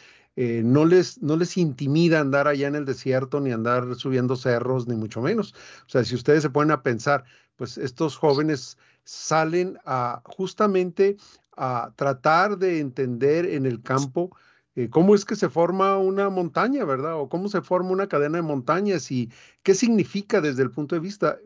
eh, 0.40 0.62
no, 0.64 0.84
les, 0.84 1.20
no 1.20 1.36
les 1.36 1.56
intimida 1.56 2.20
andar 2.20 2.46
allá 2.46 2.68
en 2.68 2.76
el 2.76 2.84
desierto, 2.84 3.40
ni 3.40 3.50
andar 3.50 3.96
subiendo 3.96 4.36
cerros, 4.36 4.86
ni 4.86 4.94
mucho 4.94 5.20
menos. 5.20 5.52
O 5.84 5.88
sea, 5.88 6.04
si 6.04 6.14
ustedes 6.14 6.42
se 6.42 6.50
ponen 6.50 6.70
a 6.70 6.84
pensar, 6.84 7.24
pues 7.56 7.76
estos 7.76 8.16
jóvenes 8.16 8.78
salen 9.02 9.80
a 9.84 10.22
justamente 10.24 11.16
a 11.56 11.92
tratar 11.96 12.56
de 12.56 12.78
entender 12.78 13.46
en 13.46 13.66
el 13.66 13.82
campo 13.82 14.30
eh, 14.76 14.88
cómo 14.88 15.16
es 15.16 15.24
que 15.24 15.34
se 15.34 15.48
forma 15.48 15.98
una 15.98 16.30
montaña, 16.30 16.84
¿verdad? 16.84 17.16
O 17.18 17.28
cómo 17.28 17.48
se 17.48 17.60
forma 17.60 17.90
una 17.90 18.06
cadena 18.06 18.38
de 18.38 18.42
montañas 18.42 19.10
y 19.10 19.32
qué 19.64 19.74
significa 19.74 20.40
desde 20.40 20.62
el 20.62 20.70
punto 20.70 20.94
de 20.94 21.00
vista. 21.00 21.38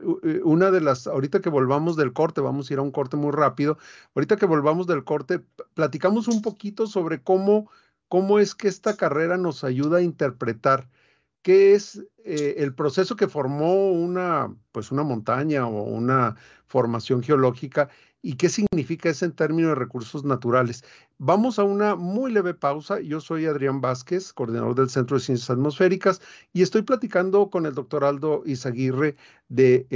Una 0.45 0.71
de 0.71 0.83
las, 0.83 1.07
ahorita 1.07 1.41
que 1.41 1.49
volvamos 1.49 1.97
del 1.97 2.13
corte, 2.13 2.43
vamos 2.43 2.69
a 2.69 2.75
ir 2.75 2.79
a 2.79 2.83
un 2.83 2.91
corte 2.91 3.17
muy 3.17 3.33
rápido, 3.33 3.79
ahorita 4.15 4.37
que 4.37 4.45
volvamos 4.45 4.87
del 4.87 5.03
corte, 5.03 5.41
platicamos 5.73 6.29
un 6.29 6.43
poquito 6.43 6.87
sobre 6.87 7.23
cómo 7.23 7.71
cómo 8.13 8.39
es 8.39 8.55
que 8.55 8.69
esta 8.69 8.95
carrera 8.95 9.39
nos 9.39 9.65
ayuda 9.65 9.97
a 9.97 10.03
interpretar 10.03 10.91
qué 11.41 11.73
es 11.73 12.05
eh, 12.27 12.57
el 12.59 12.75
proceso 12.75 13.17
que 13.17 13.27
formó 13.27 13.91
una, 13.91 14.55
pues 14.71 14.93
una 14.93 15.03
montaña 15.03 15.67
o 15.67 15.85
una 15.85 16.37
formación 16.67 17.23
geológica 17.23 17.89
y 18.21 18.35
qué 18.35 18.51
significa 18.51 19.09
eso 19.09 19.25
en 19.25 19.33
términos 19.33 19.71
de 19.71 19.77
recursos 19.77 20.25
naturales. 20.25 20.85
Vamos 21.17 21.59
a 21.59 21.65
una 21.65 21.95
muy 21.97 22.31
leve 22.31 22.53
pausa. 22.53 23.01
Yo 23.01 23.19
soy 23.23 23.47
Adrián 23.47 23.81
Vázquez, 23.81 24.35
coordinador 24.35 24.75
del 24.75 24.91
Centro 24.91 25.17
de 25.17 25.25
Ciencias 25.25 25.49
Atmosféricas, 25.49 26.21
y 26.53 26.61
estoy 26.61 26.83
platicando 26.83 27.49
con 27.49 27.65
el 27.65 27.73
doctor 27.73 28.05
Aldo 28.05 28.43
Izaguirre 28.45 29.17
de, 29.49 29.87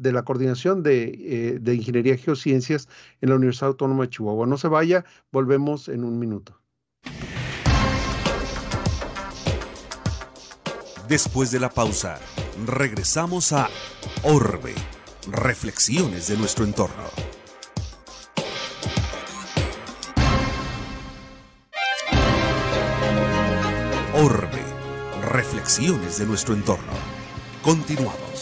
la 0.00 0.24
Coordinación 0.24 0.82
de, 0.82 1.04
eh, 1.04 1.58
de 1.60 1.74
Ingeniería 1.76 2.16
Geociencias 2.16 2.88
en 3.20 3.28
la 3.28 3.36
Universidad 3.36 3.68
Autónoma 3.68 4.02
de 4.02 4.10
Chihuahua. 4.10 4.48
No 4.48 4.58
se 4.58 4.66
vaya, 4.66 5.04
volvemos 5.30 5.88
en 5.88 6.02
un 6.02 6.18
minuto. 6.18 6.63
Después 11.08 11.50
de 11.50 11.60
la 11.60 11.68
pausa, 11.68 12.18
regresamos 12.64 13.52
a 13.52 13.68
Orbe, 14.22 14.74
reflexiones 15.30 16.28
de 16.28 16.38
nuestro 16.38 16.64
entorno. 16.64 17.04
Orbe, 24.14 24.62
reflexiones 25.30 26.16
de 26.18 26.24
nuestro 26.24 26.54
entorno. 26.54 26.92
Continuamos. 27.62 28.33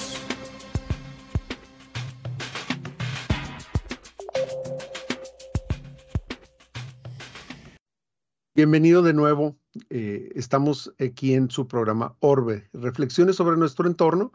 Bienvenido 8.63 9.03
de 9.03 9.13
nuevo. 9.13 9.59
Eh, 9.91 10.31
estamos 10.37 10.95
aquí 11.01 11.35
en 11.35 11.51
su 11.51 11.67
programa 11.67 12.15
Orbe, 12.21 12.69
reflexiones 12.73 13.35
sobre 13.35 13.57
nuestro 13.57 13.89
entorno. 13.89 14.33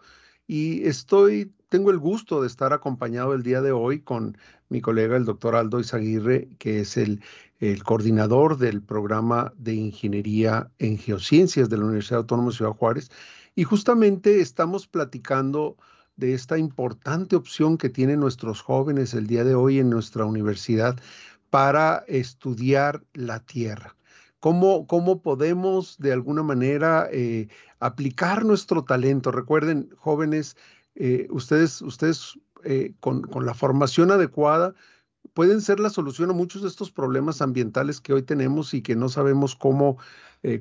Y 0.47 0.85
estoy, 0.85 1.53
tengo 1.69 1.91
el 1.91 1.97
gusto 1.97 2.41
de 2.41 2.47
estar 2.47 2.73
acompañado 2.73 3.33
el 3.33 3.41
día 3.41 3.61
de 3.61 3.71
hoy 3.71 4.01
con 4.01 4.37
mi 4.67 4.81
colega, 4.81 5.15
el 5.15 5.23
doctor 5.23 5.55
Aldo 5.55 5.79
Izaguirre, 5.79 6.49
que 6.59 6.81
es 6.81 6.97
el, 6.97 7.23
el 7.61 7.81
coordinador 7.85 8.57
del 8.57 8.81
programa 8.81 9.53
de 9.55 9.75
ingeniería 9.75 10.69
en 10.77 10.97
geociencias 10.97 11.69
de 11.69 11.77
la 11.77 11.85
Universidad 11.85 12.19
Autónoma 12.19 12.49
de 12.49 12.57
Ciudad 12.57 12.73
Juárez. 12.73 13.09
Y 13.55 13.63
justamente 13.63 14.41
estamos 14.41 14.87
platicando 14.87 15.77
de 16.17 16.33
esta 16.33 16.57
importante 16.57 17.37
opción 17.37 17.77
que 17.77 17.87
tienen 17.87 18.19
nuestros 18.19 18.59
jóvenes 18.59 19.13
el 19.13 19.25
día 19.25 19.45
de 19.45 19.55
hoy 19.55 19.79
en 19.79 19.89
nuestra 19.89 20.25
universidad 20.25 20.99
para 21.49 22.03
estudiar 22.09 23.05
la 23.13 23.39
Tierra 23.39 23.96
cómo, 24.87 25.21
podemos 25.21 25.97
de 25.97 26.13
alguna 26.13 26.43
manera 26.43 27.09
eh, 27.11 27.47
aplicar 27.79 28.45
nuestro 28.45 28.83
talento. 28.83 29.31
Recuerden, 29.31 29.89
jóvenes, 29.97 30.55
eh, 30.95 31.27
ustedes, 31.31 31.81
ustedes 31.81 32.39
eh, 32.63 32.93
con, 32.99 33.27
la 33.45 33.53
formación 33.53 34.11
adecuada 34.11 34.73
pueden 35.33 35.61
ser 35.61 35.79
la 35.79 35.89
solución 35.89 36.29
a 36.29 36.33
muchos 36.33 36.61
de 36.61 36.69
estos 36.69 36.91
problemas 36.91 37.41
ambientales 37.41 37.99
que 37.99 38.13
hoy 38.13 38.23
tenemos 38.23 38.73
y 38.73 38.81
que 38.81 38.95
no 38.95 39.09
sabemos 39.09 39.55
cómo, 39.55 39.97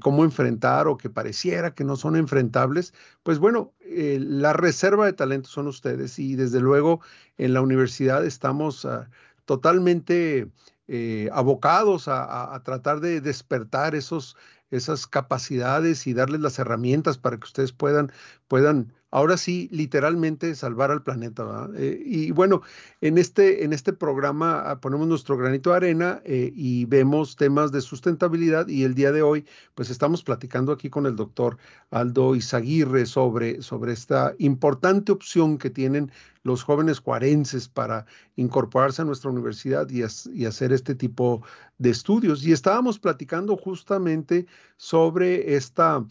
cómo 0.01 0.25
enfrentar 0.25 0.89
o 0.89 0.99
que 0.99 1.09
pareciera 1.09 1.73
que 1.73 1.85
no 1.85 1.97
son 1.97 2.17
enfrentables. 2.17 2.93
Pues 3.23 3.39
bueno, 3.39 3.73
la 3.81 4.53
reserva 4.53 5.07
de 5.07 5.13
talento 5.13 5.49
son 5.49 5.69
ustedes 5.69 6.19
y 6.19 6.35
desde 6.35 6.61
luego 6.61 7.01
en 7.39 7.55
la 7.55 7.63
universidad 7.63 8.27
estamos 8.27 8.85
uh, 8.85 9.05
totalmente 9.47 10.51
eh, 10.89 11.29
abocados 11.33 12.09
a, 12.09 12.61
tratar 12.65 13.01
de 13.01 13.21
despertar 13.21 13.95
esos, 13.95 14.37
esas 14.71 15.07
capacidades 15.07 16.07
y 16.07 16.15
darles 16.15 16.41
las 16.41 16.59
herramientas 16.59 17.19
para 17.19 17.39
que 17.39 17.45
ustedes 17.45 17.73
puedan, 17.73 18.13
puedan 18.49 18.93
ahora 19.11 19.37
sí, 19.37 19.69
literalmente 19.73 20.55
salvar 20.55 20.91
al 20.91 21.03
planeta. 21.03 21.69
Eh, 21.77 22.03
y 22.05 22.31
bueno, 22.33 22.63
en 23.01 23.19
este, 23.19 23.65
en 23.65 23.73
este 23.73 23.93
programa 23.93 24.61
ah, 24.71 24.81
ponemos 24.81 25.07
nuestro 25.07 25.37
granito 25.37 25.71
de 25.71 25.77
arena 25.77 26.21
eh, 26.25 26.53
y 26.55 26.85
vemos 26.87 27.37
temas 27.37 27.73
de 27.73 27.81
sustentabilidad 27.81 28.69
y 28.69 28.85
el 28.85 28.95
día 28.95 29.13
de 29.13 29.23
hoy, 29.23 29.47
pues 29.75 29.91
estamos 29.91 30.23
platicando 30.23 30.73
aquí 30.73 30.91
con 30.91 31.07
el 31.07 31.17
doctor 31.17 31.57
Aldo 31.91 32.35
Izaguirre 32.35 33.07
sobre, 33.07 33.63
sobre 33.63 33.93
esta 33.93 34.35
importante 34.39 35.13
opción 35.13 35.59
que 35.59 35.71
tienen 35.71 36.11
los 36.43 36.63
jóvenes 36.63 37.01
cuarenses 37.01 37.69
para 37.69 38.07
incorporarse 38.37 39.03
a 39.03 39.05
nuestra 39.05 39.31
universidad 39.31 39.89
y, 39.91 40.03
hacer 40.45 40.73
este 40.73 40.95
tipo 40.95 41.43
de 41.79 41.91
estudios. 41.91 42.45
Y 42.45 42.53
estábamos 42.53 42.99
platicando 42.99 43.57
justamente 43.57 44.47
sobre 44.77 45.57
esta, 45.57 46.05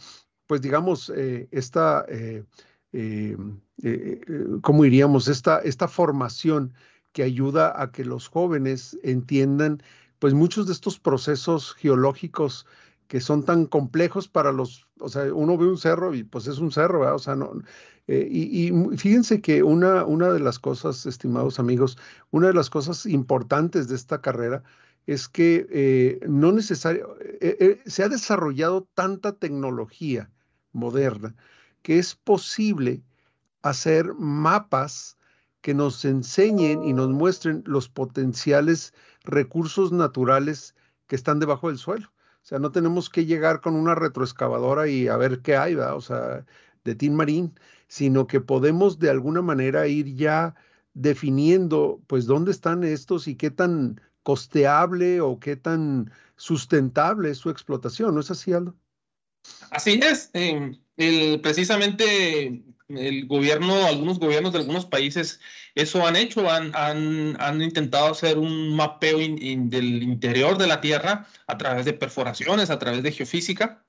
pues 0.47 0.61
digamos, 0.61 1.11
eh, 1.15 1.47
esta... 1.51 2.05
Eh, 2.97 3.35
eh, 3.83 4.21
eh, 4.25 4.45
¿cómo 4.61 4.83
diríamos? 4.83 5.27
Esta, 5.27 5.59
esta 5.59 5.89
formación 5.89 6.73
que 7.11 7.23
ayuda 7.23 7.81
a 7.81 7.91
que 7.91 8.05
los 8.05 8.29
jóvenes 8.29 8.97
entiendan 9.03 9.83
pues 10.19 10.33
muchos 10.33 10.65
de 10.67 10.71
estos 10.71 10.97
procesos 10.97 11.73
geológicos 11.73 12.65
que 13.09 13.19
son 13.19 13.43
tan 13.43 13.65
complejos 13.65 14.29
para 14.29 14.53
los, 14.53 14.87
o 14.99 15.09
sea, 15.09 15.23
uno 15.33 15.57
ve 15.57 15.67
un 15.67 15.77
cerro 15.77 16.15
y 16.15 16.23
pues 16.23 16.47
es 16.47 16.59
un 16.59 16.71
cerro, 16.71 17.01
¿verdad? 17.01 17.15
o 17.15 17.19
sea, 17.19 17.35
no, 17.35 17.51
y, 18.07 18.71
fíjense 18.97 19.41
que 19.41 19.61
una, 19.61 20.05
una 20.05 20.31
de 20.31 20.39
las 20.39 20.57
cosas, 20.57 21.05
estimados 21.05 21.59
amigos, 21.59 21.97
una 22.31 22.47
de 22.47 22.53
las 22.53 22.69
cosas 22.69 23.05
importantes 23.05 23.89
de 23.89 23.95
esta 23.95 24.21
carrera 24.21 24.63
es 25.05 25.27
que 25.27 26.19
no 26.27 26.51
necesario, 26.53 27.17
se 27.85 28.03
ha 28.03 28.09
desarrollado 28.09 28.87
tanta 28.95 29.33
tecnología 29.33 30.31
moderna 30.71 31.35
que 31.85 31.99
es 31.99 32.15
posible 32.15 33.03
hacer 33.61 34.15
mapas 34.15 35.19
que 35.61 35.75
nos 35.75 36.03
enseñen 36.03 36.83
y 36.83 36.93
nos 36.93 37.09
muestren 37.09 37.61
los 37.67 37.89
potenciales 37.89 38.91
recursos 39.23 39.91
naturales 39.91 40.73
que 41.05 41.15
están 41.15 41.37
debajo 41.37 41.67
del 41.67 41.77
suelo. 41.77 42.07
O 42.07 42.41
sea, 42.41 42.57
no 42.57 42.71
tenemos 42.71 43.07
que 43.11 43.27
llegar 43.27 43.61
con 43.61 43.75
una 43.75 43.93
retroexcavadora 43.93 44.87
y 44.87 45.07
a 45.07 45.15
ver 45.17 45.41
qué 45.43 45.57
hay, 45.57 45.75
o 45.75 46.01
sea, 46.01 46.43
de 46.85 46.95
Tin 46.95 47.15
Marín, 47.15 47.53
sino 47.87 48.25
que 48.25 48.41
podemos 48.41 48.97
de 48.97 49.11
alguna 49.11 49.43
manera 49.43 49.85
ir 49.85 50.15
ya 50.15 50.55
definiendo, 50.95 52.01
pues, 52.07 52.25
dónde 52.25 52.49
están 52.49 52.83
estos 52.83 53.27
y 53.27 53.35
qué 53.35 53.51
tan 53.51 54.01
costeable 54.23 55.21
o 55.21 55.39
qué 55.39 55.55
tan 55.55 56.11
sustentable 56.35 57.29
es 57.29 57.37
su 57.37 57.51
explotación. 57.51 58.15
¿No 58.15 58.21
es 58.21 58.31
así, 58.31 58.53
Aldo? 58.53 58.73
Así 59.69 59.99
es. 60.01 60.31
El, 60.97 61.41
precisamente 61.41 62.63
el 62.89 63.27
gobierno, 63.27 63.85
algunos 63.85 64.19
gobiernos 64.19 64.53
de 64.53 64.59
algunos 64.59 64.85
países 64.85 65.39
eso 65.75 66.07
han 66.07 66.15
hecho, 66.15 66.49
han, 66.49 67.61
intentado 67.61 68.07
hacer 68.07 68.37
un 68.37 68.75
mapeo 68.75 69.17
del 69.17 70.03
interior 70.03 70.57
de 70.57 70.67
la 70.67 70.79
Tierra 70.79 71.27
a 71.47 71.57
través 71.57 71.83
de 71.83 71.91
perforaciones, 71.91 72.69
a 72.69 72.79
través 72.79 73.03
de 73.03 73.11
geofísica, 73.11 73.83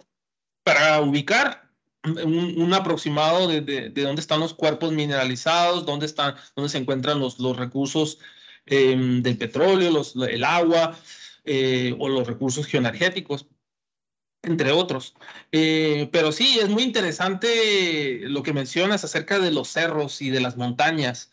para 0.65 1.01
ubicar 1.01 1.71
un, 2.03 2.75
aproximado 2.75 3.49
de, 3.49 3.91
dónde 3.91 4.21
están 4.21 4.41
los 4.41 4.53
cuerpos 4.53 4.93
mineralizados, 4.93 5.87
dónde, 5.87 6.07
están, 6.07 6.35
dónde 6.57 6.71
se 6.71 6.79
encuentran 6.79 7.21
los, 7.21 7.39
los 7.39 7.57
recursos 7.57 8.19
em, 8.67 9.23
del 9.23 9.39
petróleo, 9.39 9.93
los, 9.93 10.17
el 10.17 10.43
agua 10.43 10.99
eh, 11.45 11.95
o 12.01 12.09
los 12.09 12.27
recursos 12.27 12.67
geoenergéticos 12.67 13.47
entre 14.43 14.73
otros. 14.73 15.15
Eh, 15.53 16.09
pero 16.13 16.33
sí, 16.33 16.59
es 16.61 16.69
muy 16.69 16.83
interesante 16.83 18.21
lo 18.23 18.43
que 18.43 18.53
mencionas 18.53 19.05
acerca 19.05 19.39
de 19.39 19.51
los 19.51 19.69
cerros 19.69 20.23
y 20.23 20.31
de 20.31 20.41
las 20.41 20.57
montañas, 20.57 21.33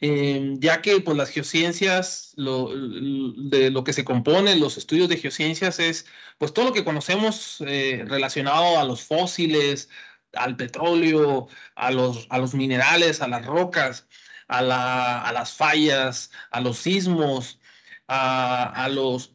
eh, 0.00 0.54
ya 0.58 0.80
que 0.82 1.00
pues, 1.00 1.16
las 1.16 1.30
geociencias, 1.30 2.32
de 2.36 3.70
lo 3.70 3.84
que 3.84 3.92
se 3.92 4.04
compone, 4.04 4.56
los 4.56 4.78
estudios 4.78 5.08
de 5.08 5.18
geociencias 5.18 5.78
es 5.78 6.06
pues 6.38 6.54
todo 6.54 6.66
lo 6.66 6.72
que 6.72 6.84
conocemos 6.84 7.62
eh, 7.66 8.04
relacionado 8.06 8.78
a 8.78 8.84
los 8.84 9.02
fósiles, 9.02 9.90
al 10.34 10.56
petróleo, 10.56 11.48
a 11.74 11.90
los, 11.90 12.26
a 12.30 12.38
los 12.38 12.54
minerales, 12.54 13.20
a 13.20 13.28
las 13.28 13.44
rocas, 13.44 14.06
a, 14.48 14.62
la, 14.62 15.22
a 15.22 15.32
las 15.32 15.52
fallas, 15.52 16.30
a 16.50 16.60
los 16.60 16.78
sismos, 16.78 17.60
a, 18.08 18.84
a 18.84 18.88
los 18.88 19.34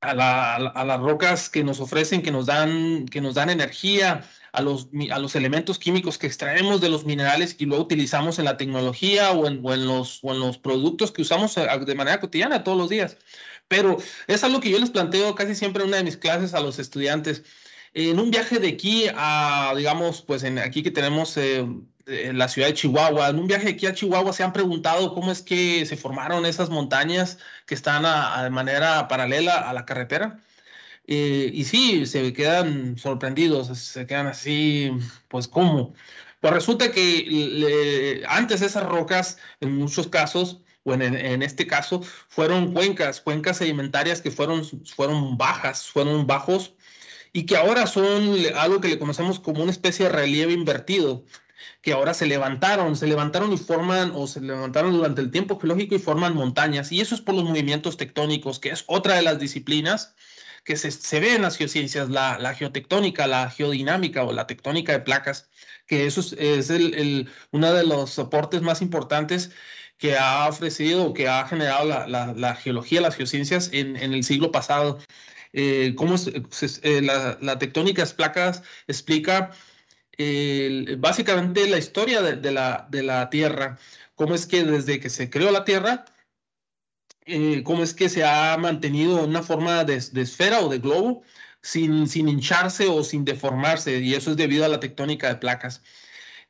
a, 0.00 0.84
las 0.84 1.00
rocas 1.00 1.50
que 1.50 1.64
nos 1.64 1.80
ofrecen, 1.80 2.22
que 2.22 2.30
nos 2.30 2.46
dan, 2.46 3.06
que 3.06 3.20
nos 3.20 3.34
dan 3.34 3.50
energía, 3.50 4.24
a 4.52 4.62
los, 4.62 4.88
a 5.10 5.18
los 5.18 5.36
elementos 5.36 5.78
químicos 5.78 6.18
que 6.18 6.26
extraemos 6.26 6.80
de 6.80 6.88
los 6.88 7.04
minerales 7.04 7.56
y 7.58 7.66
luego 7.66 7.84
utilizamos 7.84 8.38
en 8.38 8.46
la 8.46 8.56
tecnología 8.56 9.30
o 9.32 9.46
en, 9.46 9.62
los, 9.86 10.20
o 10.22 10.32
en 10.32 10.40
los 10.40 10.58
productos 10.58 11.12
que 11.12 11.22
usamos 11.22 11.56
eh, 11.56 11.66
de 11.86 11.94
manera 11.94 12.20
cotidiana 12.20 12.64
todos 12.64 12.78
los 12.78 12.88
días. 12.88 13.16
Pero 13.68 13.98
es 14.26 14.42
algo 14.42 14.60
que 14.60 14.70
yo 14.70 14.78
les 14.78 14.90
planteo 14.90 15.34
casi 15.34 15.54
siempre 15.54 15.82
en 15.82 15.88
una 15.88 15.98
de 15.98 16.04
mis 16.04 16.16
clases 16.16 16.54
a 16.54 16.60
los 16.60 16.78
estudiantes. 16.78 17.44
En 17.92 18.20
un 18.20 18.30
viaje 18.30 18.58
de 18.58 18.68
aquí 18.68 19.06
a, 19.14 19.72
digamos, 19.76 20.22
pues 20.22 20.44
en, 20.44 20.58
aquí 20.58 20.82
que 20.82 20.90
tenemos 20.92 21.36
eh, 21.36 21.66
en 22.06 22.38
la 22.38 22.48
ciudad 22.48 22.68
de 22.68 22.74
Chihuahua. 22.74 23.30
En 23.30 23.38
un 23.38 23.46
viaje 23.46 23.70
aquí 23.70 23.86
a 23.86 23.94
Chihuahua 23.94 24.32
se 24.32 24.42
han 24.42 24.52
preguntado 24.52 25.14
cómo 25.14 25.32
es 25.32 25.42
que 25.42 25.84
se 25.86 25.96
formaron 25.96 26.46
esas 26.46 26.70
montañas 26.70 27.38
que 27.66 27.74
están 27.74 28.02
de 28.02 28.50
manera 28.50 29.08
paralela 29.08 29.56
a 29.58 29.72
la 29.72 29.84
carretera. 29.86 30.40
Eh, 31.06 31.50
y 31.52 31.64
sí, 31.64 32.06
se 32.06 32.32
quedan 32.32 32.96
sorprendidos, 32.98 33.76
se 33.78 34.06
quedan 34.06 34.28
así, 34.28 34.92
pues 35.28 35.48
¿cómo? 35.48 35.94
Pues 36.40 36.54
resulta 36.54 36.92
que 36.92 38.22
antes 38.28 38.62
esas 38.62 38.84
rocas, 38.84 39.38
en 39.60 39.76
muchos 39.76 40.08
casos, 40.08 40.60
o 40.84 40.94
en, 40.94 41.02
en, 41.02 41.42
este 41.42 41.66
caso, 41.66 42.02
fueron 42.28 42.72
cuencas, 42.72 43.20
cuencas 43.20 43.58
sedimentarias 43.58 44.22
que 44.22 44.30
fueron, 44.30 44.64
fueron 44.86 45.36
bajas, 45.36 45.86
fueron 45.88 46.26
bajos, 46.26 46.74
y 47.32 47.46
que 47.46 47.56
ahora 47.56 47.86
son 47.86 48.36
algo 48.56 48.80
que 48.80 48.88
le 48.88 48.98
conocemos 48.98 49.40
como 49.40 49.62
una 49.62 49.72
especie 49.72 50.06
de 50.06 50.12
relieve 50.12 50.52
invertido 50.52 51.24
que 51.82 51.92
ahora 51.92 52.14
se 52.14 52.26
levantaron, 52.26 52.96
se 52.96 53.06
levantaron 53.06 53.52
y 53.52 53.56
forman, 53.56 54.12
o 54.14 54.26
se 54.26 54.40
levantaron 54.40 54.92
durante 54.92 55.20
el 55.20 55.30
tiempo 55.30 55.58
geológico 55.58 55.94
y 55.94 55.98
forman 55.98 56.34
montañas. 56.34 56.92
Y 56.92 57.00
eso 57.00 57.14
es 57.14 57.20
por 57.20 57.34
los 57.34 57.44
movimientos 57.44 57.96
tectónicos, 57.96 58.58
que 58.58 58.70
es 58.70 58.84
otra 58.86 59.14
de 59.16 59.22
las 59.22 59.38
disciplinas 59.38 60.14
que 60.64 60.76
se, 60.76 60.90
se 60.90 61.20
ve 61.20 61.34
en 61.34 61.42
las 61.42 61.56
geociencias, 61.56 62.10
la, 62.10 62.38
la, 62.38 62.54
geotectónica, 62.54 63.26
la 63.26 63.50
geodinámica 63.50 64.24
o 64.24 64.32
la 64.32 64.46
tectónica 64.46 64.92
de 64.92 65.00
placas, 65.00 65.48
que 65.86 66.06
eso 66.06 66.20
es, 66.38 66.70
el, 66.70 67.30
uno 67.50 67.72
de 67.72 67.84
los 67.86 68.10
soportes 68.10 68.60
más 68.62 68.82
importantes 68.82 69.50
que 69.96 70.16
ha 70.16 70.48
ofrecido 70.48 71.12
que 71.12 71.28
ha 71.28 71.46
generado 71.46 71.86
la, 71.86 72.06
la, 72.06 72.32
la 72.34 72.54
geología, 72.54 73.00
las 73.00 73.16
geociencias 73.16 73.70
en, 73.72 73.96
en 73.96 74.12
el 74.12 74.24
siglo 74.24 74.50
pasado. 74.52 74.98
Eh, 75.52 75.94
cómo 75.96 76.14
eh, 76.16 77.02
la, 77.02 77.58
tectónica 77.58 78.04
de 78.04 78.14
placas 78.14 78.62
explica 78.86 79.50
básicamente 80.98 81.66
la 81.68 81.78
historia 81.78 82.20
de, 82.20 82.52
la, 82.52 82.86
de, 82.90 83.02
la, 83.02 83.30
Tierra, 83.30 83.78
cómo 84.14 84.34
es 84.34 84.46
que 84.46 84.64
desde 84.64 85.00
que 85.00 85.08
se 85.08 85.30
creó 85.30 85.50
la 85.50 85.64
Tierra, 85.64 86.04
eh, 87.26 87.62
cómo 87.64 87.82
es 87.82 87.94
que 87.94 88.08
se 88.08 88.24
ha 88.24 88.56
mantenido 88.58 89.24
una 89.24 89.42
forma 89.42 89.84
de, 89.84 89.96
esfera 89.96 90.60
o 90.60 90.68
de 90.68 90.78
globo 90.78 91.22
sin, 91.62 92.08
sin, 92.08 92.28
hincharse 92.28 92.88
o 92.88 93.04
sin 93.04 93.24
deformarse, 93.24 93.98
y 94.00 94.14
eso 94.14 94.32
es 94.32 94.36
debido 94.36 94.64
a 94.64 94.68
la 94.68 94.80
tectónica 94.80 95.28
de 95.28 95.36
placas. 95.36 95.82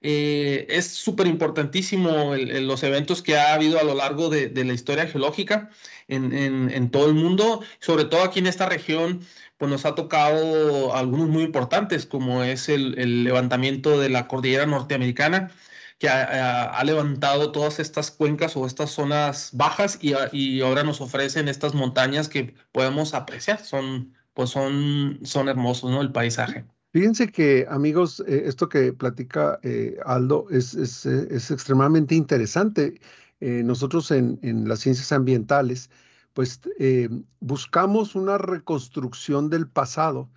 Eh, 0.03 0.67
es 0.71 0.87
súper 0.89 1.27
importantísimo 1.27 2.35
los 2.35 2.83
eventos 2.83 3.23
que 3.23 3.37
ha 3.37 3.53
habido 3.53 3.79
a 3.79 3.83
lo 3.83 3.95
largo 3.95 4.31
de, 4.31 4.51
la 4.65 4.73
historia 4.73 5.07
geológica 5.07 5.71
en, 6.09 6.91
todo 6.91 7.07
el 7.07 7.15
mundo, 7.15 7.63
sobre 7.81 8.07
todo 8.07 8.23
aquí 8.23 8.39
en 8.39 8.47
esta 8.47 8.67
región 8.67 9.21
pues 9.59 9.71
nos 9.71 9.85
ha 9.85 9.95
tocado 9.95 10.95
algunos 10.97 11.29
muy 11.29 11.43
importantes, 11.43 12.07
como 12.07 12.43
es 12.43 12.71
el, 12.71 13.25
levantamiento 13.25 14.01
de 14.01 14.09
la 14.09 14.27
cordillera 14.27 14.65
norteamericana, 14.67 15.51
que 15.99 16.09
ha, 16.09 16.83
levantado 16.85 17.53
todas 17.53 17.79
estas 17.79 18.11
cuencas 18.11 18.57
o 18.57 18.67
estas 18.67 18.91
zonas 18.91 19.51
bajas 19.53 19.99
y, 20.01 20.61
ahora 20.63 20.83
nos 20.83 21.01
ofrecen 21.03 21.49
estas 21.49 21.75
montañas 21.75 22.29
que 22.29 22.55
podemos 22.73 23.13
apreciar. 23.15 23.63
Son, 23.65 24.15
pues 24.35 24.51
son, 24.51 25.21
son 25.25 25.49
hermosos, 25.49 25.91
¿no? 25.91 26.01
El 26.01 26.13
paisaje. 26.13 26.65
Fíjense 26.93 27.31
que, 27.31 27.67
amigos, 27.69 28.21
eh, 28.27 28.43
esto 28.47 28.69
que 28.69 28.93
platica 28.93 29.61
eh, 29.63 29.97
Aldo 30.05 30.47
es, 30.51 30.75
es, 30.75 31.07
extremadamente 31.51 32.15
interesante. 32.15 33.01
Eh, 33.41 33.63
nosotros 33.65 34.11
en, 34.11 34.39
en, 34.43 34.69
las 34.69 34.81
ciencias 34.81 35.13
ambientales 35.13 35.91
pues 36.33 36.61
eh, 36.79 37.09
buscamos 37.41 38.15
una 38.15 38.39
reconstrucción 38.39 39.51
del 39.51 39.69
pasado, 39.69 40.31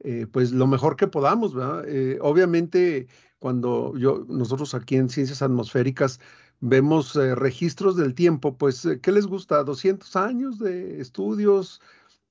eh, 0.00 0.26
pues 0.30 0.52
lo 0.52 0.66
mejor 0.66 0.96
que 0.96 1.08
podamos, 1.08 1.54
¿verdad? 1.54 1.84
Eh, 1.88 2.18
obviamente, 2.20 3.08
cuando 3.38 3.96
yo, 3.96 4.24
nosotros 4.28 4.74
aquí 4.74 4.96
en 4.96 5.08
Ciencias 5.08 5.42
Atmosféricas 5.42 6.20
vemos 6.60 7.14
registros 7.14 7.96
del 7.96 8.14
tiempo, 8.14 8.56
pues, 8.56 8.88
¿qué 9.02 9.12
les 9.12 9.26
gusta? 9.26 9.64
¿200 9.64 10.14
años 10.16 10.58
de 10.58 11.00
estudios? 11.00 11.80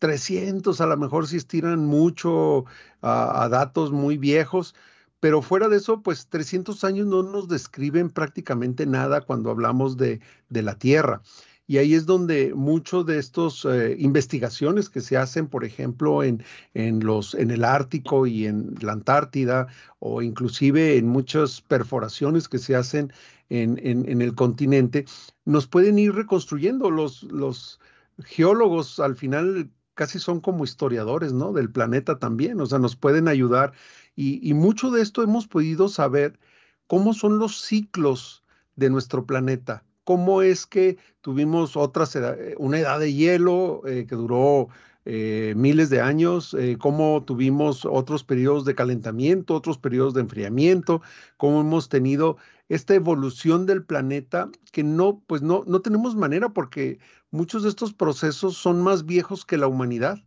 300, 0.01 0.81
a 0.81 0.87
lo 0.87 0.97
mejor 0.97 1.27
si 1.27 1.37
estiran 1.37 1.85
mucho 1.85 2.65
a, 3.03 3.47
datos 3.49 3.91
muy 3.91 4.17
viejos, 4.17 4.73
pero 5.19 5.43
fuera 5.43 5.69
de 5.69 5.77
eso, 5.77 6.01
pues 6.01 6.27
300 6.27 6.83
años 6.83 7.05
no 7.05 7.21
nos 7.21 7.47
describen 7.47 8.09
prácticamente 8.09 8.87
nada 8.87 9.21
cuando 9.21 9.51
hablamos 9.51 9.97
de, 9.97 10.19
la 10.49 10.73
Tierra. 10.73 11.21
Y 11.67 11.77
ahí 11.77 11.93
es 11.93 12.07
donde 12.07 12.53
muchas 12.55 13.05
de 13.05 13.19
estas 13.19 13.63
eh, 13.63 13.95
investigaciones 13.99 14.89
que 14.89 15.01
se 15.01 15.17
hacen, 15.17 15.47
por 15.47 15.63
ejemplo, 15.63 16.23
en, 16.23 16.43
en, 16.73 17.05
los, 17.05 17.35
en 17.35 17.51
el 17.51 17.63
Ártico 17.63 18.25
y 18.25 18.47
en 18.47 18.73
la 18.81 18.93
Antártida, 18.93 19.67
o 19.99 20.23
inclusive 20.23 20.97
en 20.97 21.07
muchas 21.07 21.61
perforaciones 21.61 22.49
que 22.49 22.57
se 22.57 22.75
hacen 22.75 23.13
en, 23.49 23.77
en 23.83 24.21
el 24.21 24.33
continente, 24.33 25.05
nos 25.45 25.67
pueden 25.67 25.99
ir 25.99 26.15
reconstruyendo. 26.15 26.89
Los, 26.89 27.21
los 27.23 27.79
geólogos 28.23 28.99
al 28.99 29.15
final 29.15 29.69
casi 29.93 30.19
son 30.19 30.39
como 30.39 30.63
historiadores, 30.63 31.33
¿no? 31.33 31.53
Del 31.53 31.71
planeta 31.71 32.19
también, 32.19 32.59
o 32.61 32.65
sea, 32.65 32.79
nos 32.79 32.95
pueden 32.95 33.27
ayudar 33.27 33.73
y, 34.15 34.53
mucho 34.53 34.91
de 34.91 35.01
esto 35.01 35.23
hemos 35.23 35.47
podido 35.47 35.87
saber 35.87 36.39
cómo 36.87 37.13
son 37.13 37.39
los 37.39 37.61
ciclos 37.61 38.43
de 38.75 38.89
nuestro 38.89 39.25
planeta, 39.25 39.83
cómo 40.03 40.41
es 40.41 40.65
que 40.65 40.97
tuvimos 41.21 41.77
otras 41.77 42.17
una 42.57 42.79
edad 42.79 42.99
de 42.99 43.13
hielo 43.13 43.81
eh, 43.87 44.05
que 44.07 44.15
duró 44.15 44.69
eh, 45.05 45.53
miles 45.55 45.89
de 45.89 46.01
años, 46.01 46.53
eh, 46.53 46.77
cómo 46.79 47.23
tuvimos 47.23 47.85
otros 47.85 48.23
periodos 48.23 48.65
de 48.65 48.75
calentamiento, 48.75 49.55
otros 49.55 49.77
periodos 49.77 50.13
de 50.13 50.21
enfriamiento, 50.21 51.01
cómo 51.37 51.61
hemos 51.61 51.89
tenido 51.89 52.37
esta 52.69 52.95
evolución 52.95 53.65
del 53.65 53.83
planeta 53.83 54.49
que 54.71 54.83
no, 54.83 55.21
pues 55.27 55.41
no, 55.41 55.63
no 55.67 55.81
tenemos 55.81 56.15
manera 56.15 56.49
porque 56.49 56.99
muchos 57.31 57.63
de 57.63 57.69
estos 57.69 57.93
procesos 57.93 58.55
son 58.57 58.81
más 58.81 59.05
viejos 59.05 59.45
que 59.45 59.57
la 59.57 59.67
humanidad. 59.67 60.23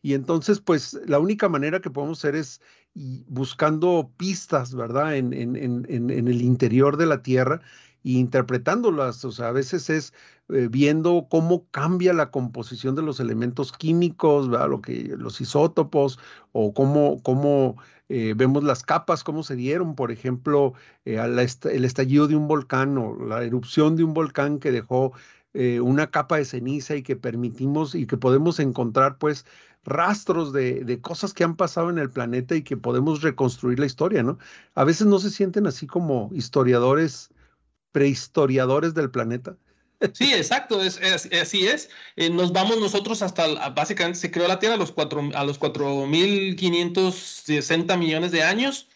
Y 0.00 0.14
entonces, 0.14 0.60
pues 0.60 0.98
la 1.06 1.18
única 1.18 1.48
manera 1.48 1.80
que 1.80 1.90
podemos 1.90 2.18
hacer 2.18 2.36
es 2.36 2.60
buscando 2.94 4.12
pistas, 4.16 4.74
¿verdad? 4.74 5.16
En, 5.16 5.32
en, 5.32 5.56
en, 5.56 5.86
en 5.88 6.28
el 6.28 6.42
interior 6.42 6.96
de 6.96 7.06
la 7.06 7.22
Tierra 7.22 7.60
e 8.16 8.18
interpretándolas. 8.18 9.24
O 9.24 9.32
sea, 9.32 9.48
a 9.48 9.52
veces 9.52 9.90
es 9.90 10.12
eh, 10.48 10.68
viendo 10.70 11.26
cómo 11.30 11.66
cambia 11.70 12.12
la 12.12 12.30
composición 12.30 12.94
de 12.94 13.02
los 13.02 13.20
elementos 13.20 13.72
químicos. 13.72 14.48
Lo 14.48 14.80
que, 14.80 15.14
los 15.16 15.40
isótopos, 15.40 16.18
o 16.52 16.72
cómo, 16.72 17.22
cómo 17.22 17.76
eh, 18.08 18.34
vemos 18.36 18.64
las 18.64 18.82
capas, 18.82 19.24
cómo 19.24 19.42
se 19.42 19.56
dieron, 19.56 19.94
por 19.94 20.10
ejemplo, 20.12 20.74
eh, 21.04 21.18
el 21.18 21.84
estallido 21.84 22.28
de 22.28 22.36
un 22.36 22.48
volcán 22.48 22.96
o 22.98 23.16
la 23.26 23.44
erupción 23.44 23.96
de 23.96 24.04
un 24.04 24.14
volcán 24.14 24.58
que 24.58 24.72
dejó 24.72 25.12
una 25.82 26.08
capa 26.12 26.36
de 26.36 26.44
ceniza 26.44 26.94
y 26.94 27.02
que 27.02 27.16
permitimos 27.16 27.96
y 27.96 28.06
que 28.06 28.16
podemos 28.16 28.60
encontrar, 28.60 29.18
pues, 29.18 29.44
rastros 29.88 30.52
de, 30.52 31.00
cosas 31.00 31.34
que 31.34 31.44
han 31.44 31.56
pasado 31.56 31.90
en 31.90 31.98
el 31.98 32.10
planeta 32.10 32.54
y 32.54 32.62
que 32.62 32.76
podemos 32.76 33.22
reconstruir 33.22 33.78
la 33.78 33.86
historia, 33.86 34.22
¿no? 34.22 34.38
A 34.74 34.84
veces 34.84 35.06
no 35.06 35.18
se 35.18 35.30
sienten 35.30 35.66
así 35.66 35.86
como 35.86 36.30
historiadores, 36.32 37.30
prehistoriadores 37.92 38.94
del 38.94 39.10
planeta. 39.10 39.56
Sí, 40.12 40.32
exacto, 40.32 40.80
es, 40.80 41.00
así 41.32 41.66
es. 41.66 41.90
Eh, 42.14 42.30
nos 42.30 42.52
vamos 42.52 42.78
nosotros 42.78 43.20
hasta, 43.22 43.70
básicamente 43.70 44.20
se 44.20 44.30
creó 44.30 44.46
la 44.46 44.60
Tierra 44.60 44.76
a 44.76 44.78
los, 44.78 44.92
cuatro, 44.92 45.28
a 45.34 45.42
los 45.44 45.58
4.560 45.58 47.98
millones 47.98 48.30
de 48.30 48.44
años. 48.44 48.86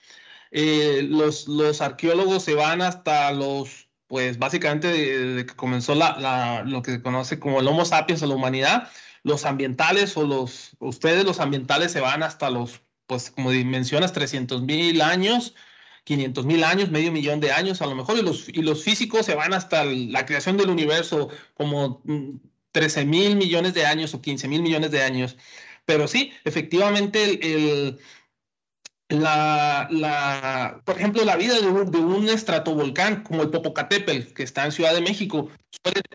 Eh, 0.53 1.05
los, 1.09 1.49
los 1.49 1.81
arqueólogos 1.81 2.45
se 2.45 2.55
van 2.55 2.83
hasta 2.83 3.33
los, 3.33 3.89
pues 4.07 4.39
básicamente 4.39 4.89
de, 4.89 5.47
que 5.47 5.57
comenzó 5.57 5.95
la, 5.95 6.63
lo 6.67 6.83
que 6.83 6.93
se 6.93 7.03
conoce 7.03 7.41
como 7.41 7.61
el 7.61 7.67
Homo 7.67 7.85
sapiens 7.85 8.23
o 8.23 8.27
la 8.27 8.35
humanidad, 8.35 8.89
los 9.23 9.45
ambientales 9.45 10.17
o 10.17 10.25
los, 10.25 10.77
ustedes 10.79 11.25
los 11.25 11.41
ambientales 11.41 11.93
se 11.93 12.01
van 12.01 12.23
hasta 12.23 12.51
los, 12.51 12.83
pues 13.07 13.31
como 13.31 13.51
mencionas, 13.51 14.13
300 14.13 14.63
mil 14.63 15.01
años, 15.01 15.55
500 16.05 16.45
mil 16.47 16.65
años, 16.65 16.91
medio 16.91 17.13
millón 17.13 17.41
de 17.41 17.53
años 17.53 17.81
a 17.83 17.87
lo 17.87 17.95
mejor, 17.95 18.19
y 18.19 18.23
los, 18.23 18.49
y 18.49 18.63
los 18.63 18.83
físicos 18.83 19.27
se 19.27 19.35
van 19.35 19.55
hasta 19.55 19.85
la 19.85 20.27
creación 20.27 20.57
del 20.57 20.71
universo, 20.71 21.29
como 21.55 22.03
13 22.73 23.05
mm, 23.05 23.09
mil 23.09 23.37
millones 23.37 23.75
de 23.75 23.87
años 23.87 24.15
o 24.15 24.21
15 24.21 24.49
mil 24.49 24.63
millones 24.63 24.91
de 24.91 25.03
años. 25.03 25.37
Pero 25.85 26.09
sí, 26.09 26.33
efectivamente 26.45 27.41
el 27.43 27.99
la, 29.13 29.89
la, 29.91 30.81
por 30.85 30.97
ejemplo, 30.97 31.25
la 31.25 31.37
vida 31.37 31.61
de 31.61 31.67
un, 31.67 31.91
de 31.91 31.99
un, 31.99 32.29
estratovolcán 32.29 33.23
como 33.23 33.43
el 33.43 33.51
Popocatépetl, 33.51 34.33
que 34.33 34.43
está 34.43 34.65
en 34.65 34.73
Ciudad 34.73 34.95
de 34.95 35.01
México, 35.01 35.51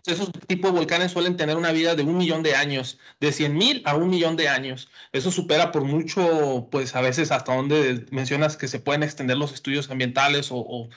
esos 0.06 0.30
tipos 0.46 0.72
de 0.72 0.78
volcanes 0.78 1.12
suelen 1.12 1.36
tener 1.36 1.56
una 1.56 1.72
vida 1.72 1.94
de 1.94 2.02
un 2.02 2.16
millón 2.16 2.42
de 2.42 2.54
años, 2.54 2.98
de 3.20 3.32
100 3.32 3.54
mil 3.54 3.82
a 3.84 3.94
un 3.96 4.08
millón 4.10 4.36
de 4.36 4.48
años. 4.48 4.88
Eso 5.12 5.30
supera 5.30 5.70
por 5.72 5.84
mucho, 5.84 6.68
pues 6.70 6.94
a 6.96 7.00
veces 7.00 7.30
hasta 7.30 7.54
donde 7.54 8.06
mencionas 8.10 8.56
que 8.56 8.68
se 8.68 8.80
pueden 8.80 9.02
extender 9.02 9.36
los 9.36 9.52
estudios 9.52 9.90
ambientales 9.90 10.48
o, 10.50 10.88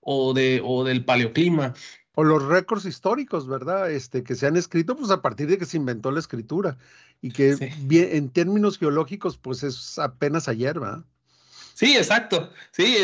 o, 0.00 0.34
de, 0.34 0.60
o 0.64 0.84
del 0.84 1.04
paleoclima. 1.04 1.74
O 2.14 2.24
los 2.24 2.42
récords 2.44 2.84
históricos, 2.84 3.48
¿verdad? 3.48 3.90
Este, 3.90 4.22
que 4.22 4.34
se 4.34 4.46
han 4.46 4.56
escrito 4.56 4.96
pues 4.96 5.10
a 5.10 5.22
partir 5.22 5.48
de 5.48 5.56
que 5.56 5.64
se 5.64 5.78
inventó 5.78 6.10
la 6.10 6.20
escritura 6.20 6.76
y 7.22 7.30
que 7.30 7.56
en 7.80 8.28
términos 8.28 8.78
geológicos 8.78 9.38
pues 9.38 9.62
es 9.62 9.98
apenas 9.98 10.46
ayer, 10.46 10.78
¿verdad? 10.78 11.04
Sí, 11.74 11.96
exacto. 11.96 12.52
Sí, 12.70 12.96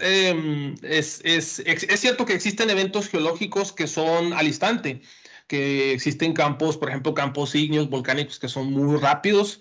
em, 0.00 0.74
es, 0.82 1.20
es, 1.24 1.58
es, 1.60 2.00
cierto 2.00 2.24
que 2.24 2.34
existen 2.34 2.70
eventos 2.70 3.08
geológicos 3.08 3.72
que 3.72 3.86
son 3.86 4.32
al 4.32 4.46
instante, 4.46 5.02
que 5.46 5.92
existen 5.92 6.32
campos, 6.32 6.76
por 6.76 6.88
ejemplo, 6.88 7.14
campos 7.14 7.54
ígneos 7.54 7.88
volcánicos 7.90 8.38
que 8.38 8.48
son 8.48 8.72
muy 8.72 8.98
rápidos, 8.98 9.60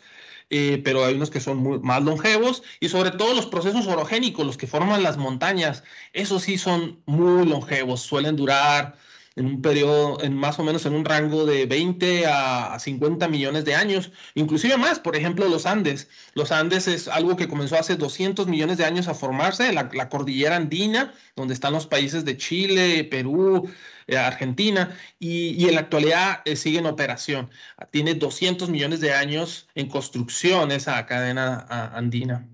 eh, 0.50 0.82
pero 0.84 1.06
hay 1.06 1.16
unos 1.16 1.30
que 1.30 1.42
son 1.42 1.82
más 1.82 2.04
longevos 2.04 2.64
y 2.80 2.90
sobre 2.90 3.12
todo 3.12 3.34
los 3.34 3.48
procesos 3.48 3.86
orogénicos, 3.88 4.46
los 4.46 4.58
que 4.58 4.68
forman 4.68 5.04
las 5.04 5.18
montañas, 5.18 5.84
esos 6.14 6.44
sí 6.44 6.58
son 6.58 7.02
muy 7.06 7.46
longevos, 7.46 8.02
suelen 8.02 8.36
durar 8.38 8.98
en 9.38 9.46
un 9.46 9.62
periodo, 9.62 10.22
en 10.24 10.36
más 10.36 10.58
o 10.58 10.64
menos 10.64 10.86
en 10.88 10.96
un 10.96 11.06
rango 11.06 11.46
de 11.46 11.68
20 11.68 12.26
a 12.26 12.78
50 12.80 13.28
millones 13.28 13.66
de 13.66 13.76
años, 13.76 14.12
inclusive 14.34 14.78
más, 14.78 15.00
por 15.00 15.16
ejemplo, 15.16 15.48
los 15.48 15.68
Andes. 15.68 16.10
Los 16.34 16.52
Andes 16.52 16.88
es 16.88 17.08
algo 17.08 17.38
que 17.38 17.48
comenzó 17.48 17.78
hace 17.78 17.98
200 17.98 18.48
millones 18.48 18.78
de 18.78 18.86
años 18.86 19.08
a 19.08 19.14
formarse, 19.14 19.72
la, 19.74 20.10
cordillera 20.10 20.56
andina, 20.56 21.14
donde 21.36 21.54
están 21.54 21.74
los 21.74 21.86
países 21.86 22.26
de 22.26 22.36
Chile, 22.36 23.04
Perú, 23.04 23.70
eh, 24.08 24.18
Argentina, 24.18 24.98
y, 25.20 25.68
en 25.68 25.76
la 25.76 25.82
actualidad 25.82 26.42
eh, 26.46 26.56
sigue 26.56 26.80
en 26.80 26.88
operación. 26.88 27.52
Tiene 27.92 28.16
200 28.16 28.70
millones 28.70 29.02
de 29.02 29.14
años 29.14 29.68
en 29.76 29.88
construcción 29.88 30.72
esa 30.72 31.06
cadena 31.06 31.68
andina. 31.94 32.50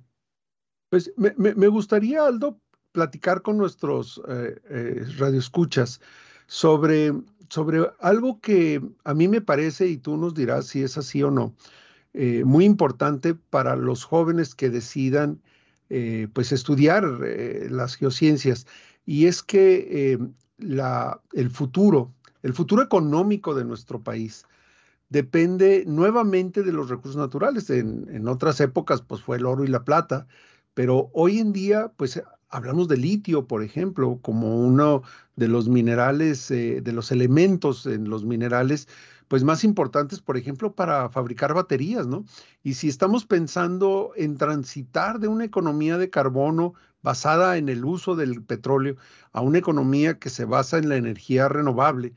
Pues 0.89 1.13
me, 1.15 1.67
gustaría, 1.69 2.25
Aldo, 2.25 2.59
platicar 2.91 3.41
con 3.41 3.57
nuestros 3.57 4.21
eh, 4.27 5.05
radioescuchas 5.17 6.01
sobre, 6.47 7.13
sobre 7.49 7.89
algo 7.99 8.39
que 8.39 8.81
a 9.03 9.13
mí 9.13 9.27
me 9.27 9.41
parece, 9.41 9.87
y 9.87 9.97
tú 9.97 10.17
nos 10.17 10.33
dirás 10.33 10.67
si 10.67 10.83
es 10.83 10.97
así 10.97 11.23
o 11.23 11.31
no, 11.31 11.53
eh, 12.13 12.43
muy 12.45 12.65
importante 12.65 13.33
para 13.33 13.75
los 13.75 14.03
jóvenes 14.03 14.53
que 14.53 14.69
decidan 14.69 15.41
eh, 15.89 16.27
pues 16.33 16.51
estudiar 16.51 17.05
eh, 17.25 17.67
las 17.69 17.95
geociencias, 17.95 18.67
y 19.05 19.25
es 19.25 19.43
que 19.43 20.17
la, 20.57 21.19
el 21.33 21.49
futuro, 21.49 22.13
el 22.41 22.53
futuro 22.53 22.81
económico 22.81 23.53
de 23.53 23.65
nuestro 23.65 24.01
país, 24.01 24.45
depende 25.09 25.83
nuevamente 25.85 26.63
de 26.63 26.71
los 26.71 26.89
recursos 26.89 27.17
naturales. 27.17 27.69
En, 27.69 28.07
en, 28.09 28.27
otras 28.27 28.61
épocas, 28.61 29.01
pues 29.01 29.21
fue 29.21 29.37
el 29.37 29.45
oro 29.45 29.65
y 29.65 29.67
la 29.67 29.83
plata, 29.83 30.25
pero 30.73 31.09
hoy 31.13 31.39
en 31.39 31.51
día, 31.51 31.91
pues 31.97 32.21
hablamos 32.53 32.87
de 32.87 32.97
litio, 32.97 33.47
por 33.47 33.63
ejemplo, 33.63 34.19
como 34.21 34.55
uno 34.55 35.01
de 35.35 35.47
los 35.47 35.67
minerales, 35.67 36.51
eh, 36.51 36.81
de 36.81 36.93
los 36.93 37.11
elementos 37.11 37.87
en 37.87 38.09
los 38.09 38.25
minerales, 38.25 38.87
pues 39.27 39.43
más 39.43 39.63
importantes, 39.63 40.21
por 40.21 40.37
ejemplo, 40.37 40.73
para 40.73 41.09
fabricar 41.09 41.55
baterías, 41.55 42.05
¿no? 42.05 42.25
Y 42.61 42.75
si 42.75 42.89
estamos 42.89 43.25
pensando 43.25 44.11
en 44.15 44.37
transitar 44.37 45.19
de 45.19 45.27
una 45.27 45.45
economía 45.45 45.97
de 45.97 46.11
carbono 46.11 46.75
basada 47.01 47.57
en 47.57 47.69
el 47.69 47.83
uso 47.85 48.15
del 48.15 48.43
petróleo 48.43 48.97
a 49.31 49.41
una 49.41 49.57
economía 49.57 50.19
que 50.19 50.29
se 50.29 50.45
basa 50.45 50.77
en 50.77 50.89
la 50.89 50.97
energía 50.97 51.49
renovable, 51.49 52.13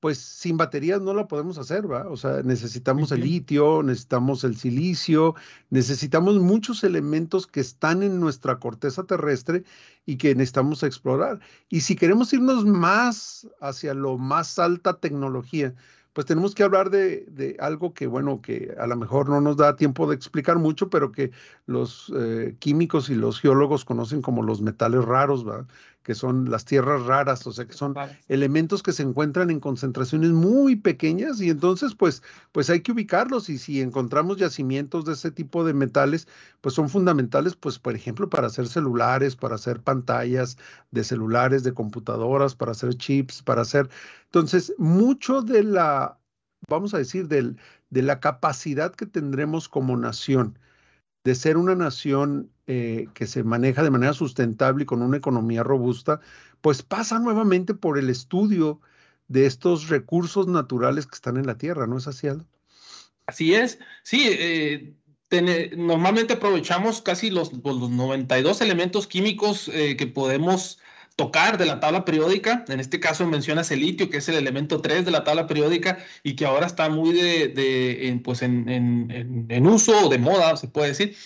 pues 0.00 0.18
sin 0.18 0.56
baterías 0.56 1.00
no 1.00 1.12
la 1.12 1.26
podemos 1.26 1.58
hacer, 1.58 1.90
¿va? 1.90 2.08
O 2.08 2.16
sea, 2.16 2.42
necesitamos 2.42 3.10
el 3.10 3.22
litio, 3.22 3.82
necesitamos 3.82 4.44
el 4.44 4.56
silicio, 4.56 5.34
necesitamos 5.70 6.38
muchos 6.38 6.84
elementos 6.84 7.46
que 7.46 7.60
están 7.60 8.02
en 8.02 8.20
nuestra 8.20 8.58
corteza 8.58 9.04
terrestre 9.04 9.64
y 10.06 10.16
que 10.16 10.34
necesitamos 10.34 10.82
explorar. 10.84 11.40
Y 11.68 11.80
si 11.80 11.96
queremos 11.96 12.32
irnos 12.32 12.64
más 12.64 13.48
hacia 13.60 13.94
lo 13.94 14.18
más 14.18 14.58
alta 14.58 14.98
tecnología, 15.00 15.74
pues 16.12 16.26
tenemos 16.26 16.54
que 16.54 16.64
hablar 16.64 16.90
de, 16.90 17.56
algo 17.60 17.94
que, 17.94 18.08
bueno, 18.08 18.40
que 18.42 18.74
a 18.78 18.88
lo 18.88 18.96
mejor 18.96 19.28
no 19.28 19.40
nos 19.40 19.56
da 19.56 19.76
tiempo 19.76 20.08
de 20.08 20.16
explicar 20.16 20.58
mucho, 20.58 20.90
pero 20.90 21.12
que 21.12 21.30
los 21.66 22.12
eh, 22.16 22.56
químicos 22.58 23.08
y 23.08 23.14
los 23.14 23.40
geólogos 23.40 23.84
conocen 23.84 24.20
como 24.20 24.42
los 24.42 24.60
metales 24.60 25.04
raros, 25.04 25.46
¿va? 25.46 25.66
Que 26.02 26.14
son 26.14 26.50
las 26.50 26.64
tierras 26.64 27.04
raras, 27.04 27.46
o 27.46 27.52
sea, 27.52 27.66
que 27.66 27.74
son 27.74 27.94
elementos 28.28 28.82
que 28.82 28.92
se 28.92 29.02
encuentran 29.02 29.50
en 29.50 29.60
concentraciones 29.60 30.30
muy 30.30 30.76
pequeñas 30.76 31.40
y 31.40 31.50
entonces 31.50 31.94
pues, 31.94 32.22
pues 32.52 32.70
hay 32.70 32.80
que 32.80 32.92
ubicarlos 32.92 33.50
y 33.50 33.58
si 33.58 33.80
encontramos 33.80 34.38
yacimientos 34.38 35.04
de 35.04 35.12
ese 35.12 35.30
tipo 35.30 35.64
de 35.64 35.74
metales, 35.74 36.26
pues 36.60 36.74
son 36.74 36.88
fundamentales, 36.88 37.56
pues 37.56 37.78
por 37.78 37.94
ejemplo, 37.94 38.30
para 38.30 38.46
hacer 38.46 38.68
celulares, 38.68 39.36
para 39.36 39.56
hacer 39.56 39.82
pantallas 39.82 40.56
de 40.90 41.04
celulares, 41.04 41.62
de 41.62 41.74
computadoras, 41.74 42.54
para 42.54 42.72
hacer 42.72 42.94
chips, 42.94 43.42
para 43.42 43.62
hacer... 43.62 43.90
Entonces, 44.24 44.74
mucho 44.78 45.42
de 45.42 45.62
la, 45.62 46.18
vamos 46.68 46.94
a 46.94 46.98
decir, 46.98 47.28
del, 47.28 47.58
de 47.90 48.02
la 48.02 48.20
capacidad 48.20 48.94
que 48.94 49.06
tendremos 49.06 49.68
como 49.68 49.96
nación 49.96 50.58
de 51.28 51.34
ser 51.34 51.58
una 51.58 51.74
nación 51.74 52.50
eh, 52.66 53.06
que 53.12 53.26
se 53.26 53.44
maneja 53.44 53.82
de 53.82 53.90
manera 53.90 54.14
sustentable 54.14 54.84
y 54.84 54.86
con 54.86 55.02
una 55.02 55.18
economía 55.18 55.62
robusta, 55.62 56.20
pues 56.62 56.82
pasa 56.82 57.18
nuevamente 57.18 57.74
por 57.74 57.98
el 57.98 58.08
estudio 58.08 58.80
de 59.28 59.44
estos 59.44 59.90
recursos 59.90 60.46
naturales 60.46 61.06
que 61.06 61.16
están 61.16 61.36
en 61.36 61.46
la 61.46 61.58
tierra, 61.58 61.86
¿no 61.86 61.98
es 61.98 62.08
así, 62.08 62.28
Aldo? 62.28 62.46
Así 63.26 63.54
es, 63.54 63.78
sí, 64.04 64.26
eh, 64.26 64.94
normalmente 65.76 66.32
aprovechamos 66.32 67.02
casi 67.02 67.28
los, 67.28 67.52
los 67.52 67.90
92 67.90 68.62
elementos 68.62 69.06
químicos 69.06 69.68
eh, 69.74 69.98
que 69.98 70.06
podemos 70.06 70.78
tocar 71.18 71.58
de 71.58 71.66
la 71.66 71.80
tabla 71.80 72.04
periódica. 72.04 72.64
En 72.68 72.78
este 72.78 73.00
caso 73.00 73.26
mencionas 73.26 73.72
el 73.72 73.80
litio, 73.80 74.08
que 74.08 74.18
es 74.18 74.28
el 74.28 74.36
elemento 74.36 74.80
3 74.80 75.04
de 75.04 75.10
la 75.10 75.24
tabla 75.24 75.48
periódica 75.48 75.98
y 76.22 76.36
que 76.36 76.46
ahora 76.46 76.66
está 76.66 76.88
muy 76.88 77.12
de, 77.12 78.08
en, 78.08 78.22
pues 78.22 78.40
en, 78.40 79.66
uso 79.66 80.06
o 80.06 80.08
de 80.08 80.18
moda, 80.18 80.56
se 80.56 80.68
puede 80.68 80.90
decir 80.90 81.16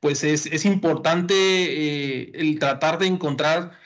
pues 0.00 0.24
es, 0.24 0.64
importante 0.64 1.34
eh, 1.34 2.32
el 2.34 2.58
tratar 2.58 2.98
de 2.98 3.06
encontrar 3.06 3.78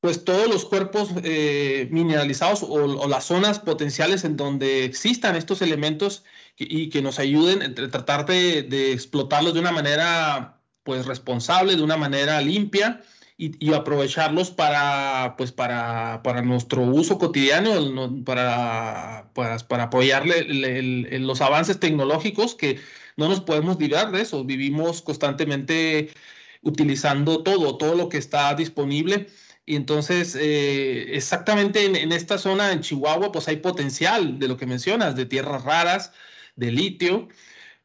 pues 0.00 0.24
todos 0.24 0.48
los 0.48 0.64
cuerpos 0.64 1.10
eh, 1.22 1.88
mineralizados 1.92 2.62
o, 2.62 3.06
las 3.08 3.24
zonas 3.24 3.60
potenciales 3.60 4.24
en 4.24 4.36
donde 4.36 4.84
existan 4.84 5.36
estos 5.36 5.62
elementos 5.62 6.24
y, 6.56 6.90
que 6.90 7.00
nos 7.00 7.20
ayuden 7.20 7.62
a 7.62 7.74
tratar 7.90 8.26
de, 8.26 8.92
explotarlos 8.92 9.54
de 9.54 9.60
una 9.60 9.72
manera 9.72 10.60
pues 10.82 11.06
responsable, 11.06 11.76
de 11.76 11.82
una 11.82 11.96
manera 11.96 12.40
limpia 12.40 13.00
y, 13.38 13.72
aprovecharlos 13.72 14.50
para 14.50 15.36
pues 15.38 15.52
para, 15.52 16.22
para, 16.24 16.42
nuestro 16.42 16.82
uso 16.82 17.18
cotidiano, 17.18 18.24
para, 18.24 19.30
para, 19.32 19.84
apoyarle 19.84 20.44
los 21.20 21.40
avances 21.40 21.78
tecnológicos 21.78 22.56
que 22.56 22.80
no 23.16 23.28
nos 23.28 23.40
podemos 23.40 23.78
librar 23.78 24.10
de 24.10 24.22
eso. 24.22 24.44
Vivimos 24.44 25.02
constantemente 25.02 26.10
utilizando 26.62 27.44
todo, 27.44 27.78
todo 27.78 27.94
lo 27.94 28.08
que 28.08 28.18
está 28.18 28.54
disponible. 28.54 29.28
Y 29.66 29.76
entonces, 29.76 30.36
eh, 30.40 31.14
exactamente 31.14 31.84
en, 31.84 32.12
esta 32.12 32.38
zona, 32.38 32.72
en 32.72 32.80
Chihuahua, 32.80 33.30
pues 33.32 33.46
hay 33.48 33.56
potencial 33.56 34.38
de 34.38 34.48
lo 34.48 34.56
que 34.56 34.66
mencionas, 34.66 35.14
de 35.14 35.26
tierras 35.26 35.62
raras, 35.62 36.12
de 36.56 36.72
litio, 36.72 37.28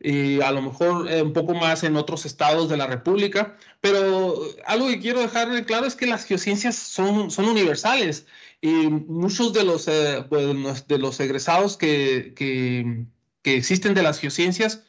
y 0.03 0.41
a 0.41 0.51
lo 0.51 0.61
mejor 0.61 1.09
eh, 1.09 1.21
un 1.21 1.31
poco 1.31 1.53
más 1.53 1.83
en 1.83 1.95
otros 1.95 2.25
estados 2.25 2.69
de 2.69 2.75
la 2.75 2.87
República. 2.87 3.57
Pero 3.79 4.35
algo 4.65 4.87
que 4.89 4.99
quiero 4.99 5.21
dejar 5.21 5.65
claro 5.65 5.85
es 5.87 5.95
que 5.95 6.05
las 6.05 6.25
geociencias 6.25 6.75
son, 6.75 7.31
son 7.31 7.45
universales. 7.45 8.27
Y 8.61 8.87
muchos 8.89 9.53
de 9.53 9.63
los, 9.63 9.87
eh, 9.87 10.25
pues, 10.29 10.87
de 10.87 10.97
los 10.97 11.19
egresados 11.21 11.77
que, 11.77 12.33
que, 12.35 13.05
existen 13.43 13.93
de 13.93 14.03
las 14.03 14.19
geociencias, 14.19 14.83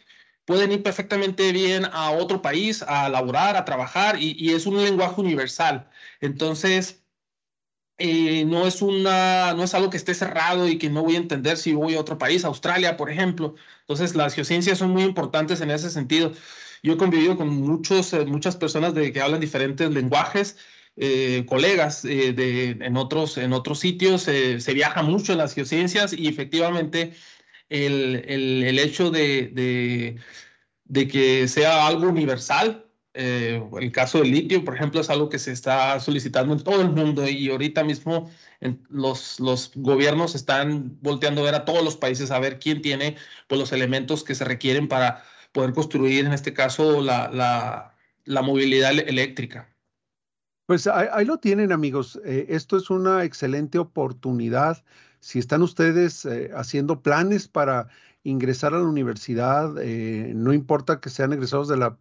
pueden 0.44 0.72
ir 0.72 0.82
perfectamente 0.82 1.52
bien 1.52 1.84
a 1.92 2.10
otro 2.10 2.42
país 2.42 2.82
a 2.82 3.08
laborar, 3.08 3.56
a 3.56 3.64
trabajar, 3.64 4.20
y, 4.20 4.50
es 4.52 4.66
un 4.66 4.82
lenguaje 4.82 5.20
universal. 5.20 5.88
Entonces, 6.20 7.03
eh, 7.98 8.44
no, 8.44 8.66
es 8.66 8.82
una, 8.82 9.54
no 9.54 9.62
es 9.64 9.74
algo 9.74 9.90
que 9.90 9.96
esté 9.96 10.14
cerrado 10.14 10.68
y 10.68 10.78
que 10.78 10.90
no 10.90 11.02
voy 11.02 11.14
a 11.16 11.18
entender 11.18 11.56
si 11.56 11.72
voy 11.74 11.94
a 11.94 12.00
otro 12.00 12.18
país, 12.18 12.44
Australia, 12.44 12.96
por 12.96 13.10
ejemplo. 13.10 13.54
Entonces, 13.80 14.14
las 14.14 14.34
geociencias 14.34 14.78
son 14.78 14.90
muy 14.90 15.02
importantes 15.02 15.60
en 15.60 15.70
ese 15.70 15.90
sentido. 15.90 16.32
Yo 16.82 16.94
he 16.94 16.96
convivido 16.96 17.36
con 17.36 17.48
muchos, 17.48 18.12
eh, 18.12 18.24
muchas 18.26 18.56
personas 18.56 18.94
de, 18.94 19.12
que 19.12 19.20
hablan 19.20 19.40
diferentes 19.40 19.90
lenguajes. 19.90 20.56
Eh, 20.96 21.44
colegas 21.48 22.02
de, 22.02 22.76
en, 22.80 22.96
otros, 22.96 23.36
en 23.36 23.52
otros 23.52 23.80
sitios, 23.80 24.22
se 24.22 24.74
viaja 24.74 25.02
mucho 25.02 25.32
en 25.32 25.38
las 25.38 25.52
geociencias 25.52 26.12
y 26.12 26.28
efectivamente 26.28 27.14
el, 27.68 28.24
el, 28.28 28.78
hecho 28.78 29.10
de, 29.10 30.18
de, 30.84 31.08
que 31.08 31.48
sea 31.48 31.86
algo 31.86 32.08
universal. 32.08 32.86
Eh, 33.16 33.62
el 33.80 33.92
caso 33.92 34.18
del 34.18 34.32
litio, 34.32 34.64
por 34.64 34.74
ejemplo, 34.74 35.00
es 35.00 35.08
algo 35.08 35.28
que 35.28 35.38
se 35.38 35.52
está 35.52 36.00
solicitando 36.00 36.52
en 36.52 36.64
todo 36.64 36.82
el 36.82 36.90
mundo 36.90 37.28
y 37.28 37.48
ahorita 37.48 37.84
mismo 37.84 38.28
los, 38.88 39.38
los 39.38 39.70
gobiernos 39.76 40.34
están 40.34 40.98
volteando 41.00 41.42
a 41.42 41.44
ver 41.44 41.54
a 41.54 41.64
todos 41.64 41.84
los 41.84 41.96
países 41.96 42.32
a 42.32 42.40
ver 42.40 42.58
quién 42.58 42.82
tiene 42.82 43.16
pues, 43.46 43.60
los 43.60 43.72
elementos 43.72 44.24
que 44.24 44.34
se 44.34 44.44
requieren 44.44 44.88
para 44.88 45.22
poder 45.52 45.72
construir, 45.72 46.26
en 46.26 46.32
este 46.32 46.52
caso, 46.52 47.00
la, 47.02 47.30
la, 47.30 47.94
la 48.24 48.42
movilidad 48.42 48.90
eléctrica. 48.90 49.68
Pues 50.66 50.88
ahí, 50.88 51.24
lo 51.24 51.38
tienen, 51.38 51.70
amigos. 51.70 52.20
Eh, 52.24 52.46
esto 52.48 52.76
es 52.76 52.90
una 52.90 53.22
excelente 53.22 53.78
oportunidad 53.78 54.82
si 55.20 55.38
están 55.38 55.62
ustedes 55.62 56.24
eh, 56.24 56.50
haciendo 56.54 57.00
planes 57.00 57.46
para 57.46 57.86
ingresar 58.24 58.74
a 58.74 58.78
la 58.78 58.84
universidad, 58.84 59.70
no 59.74 60.54
importa 60.54 60.98
que 60.98 61.10
sean 61.10 61.34
egresados 61.34 61.68
de 61.68 61.76
la 61.76 61.98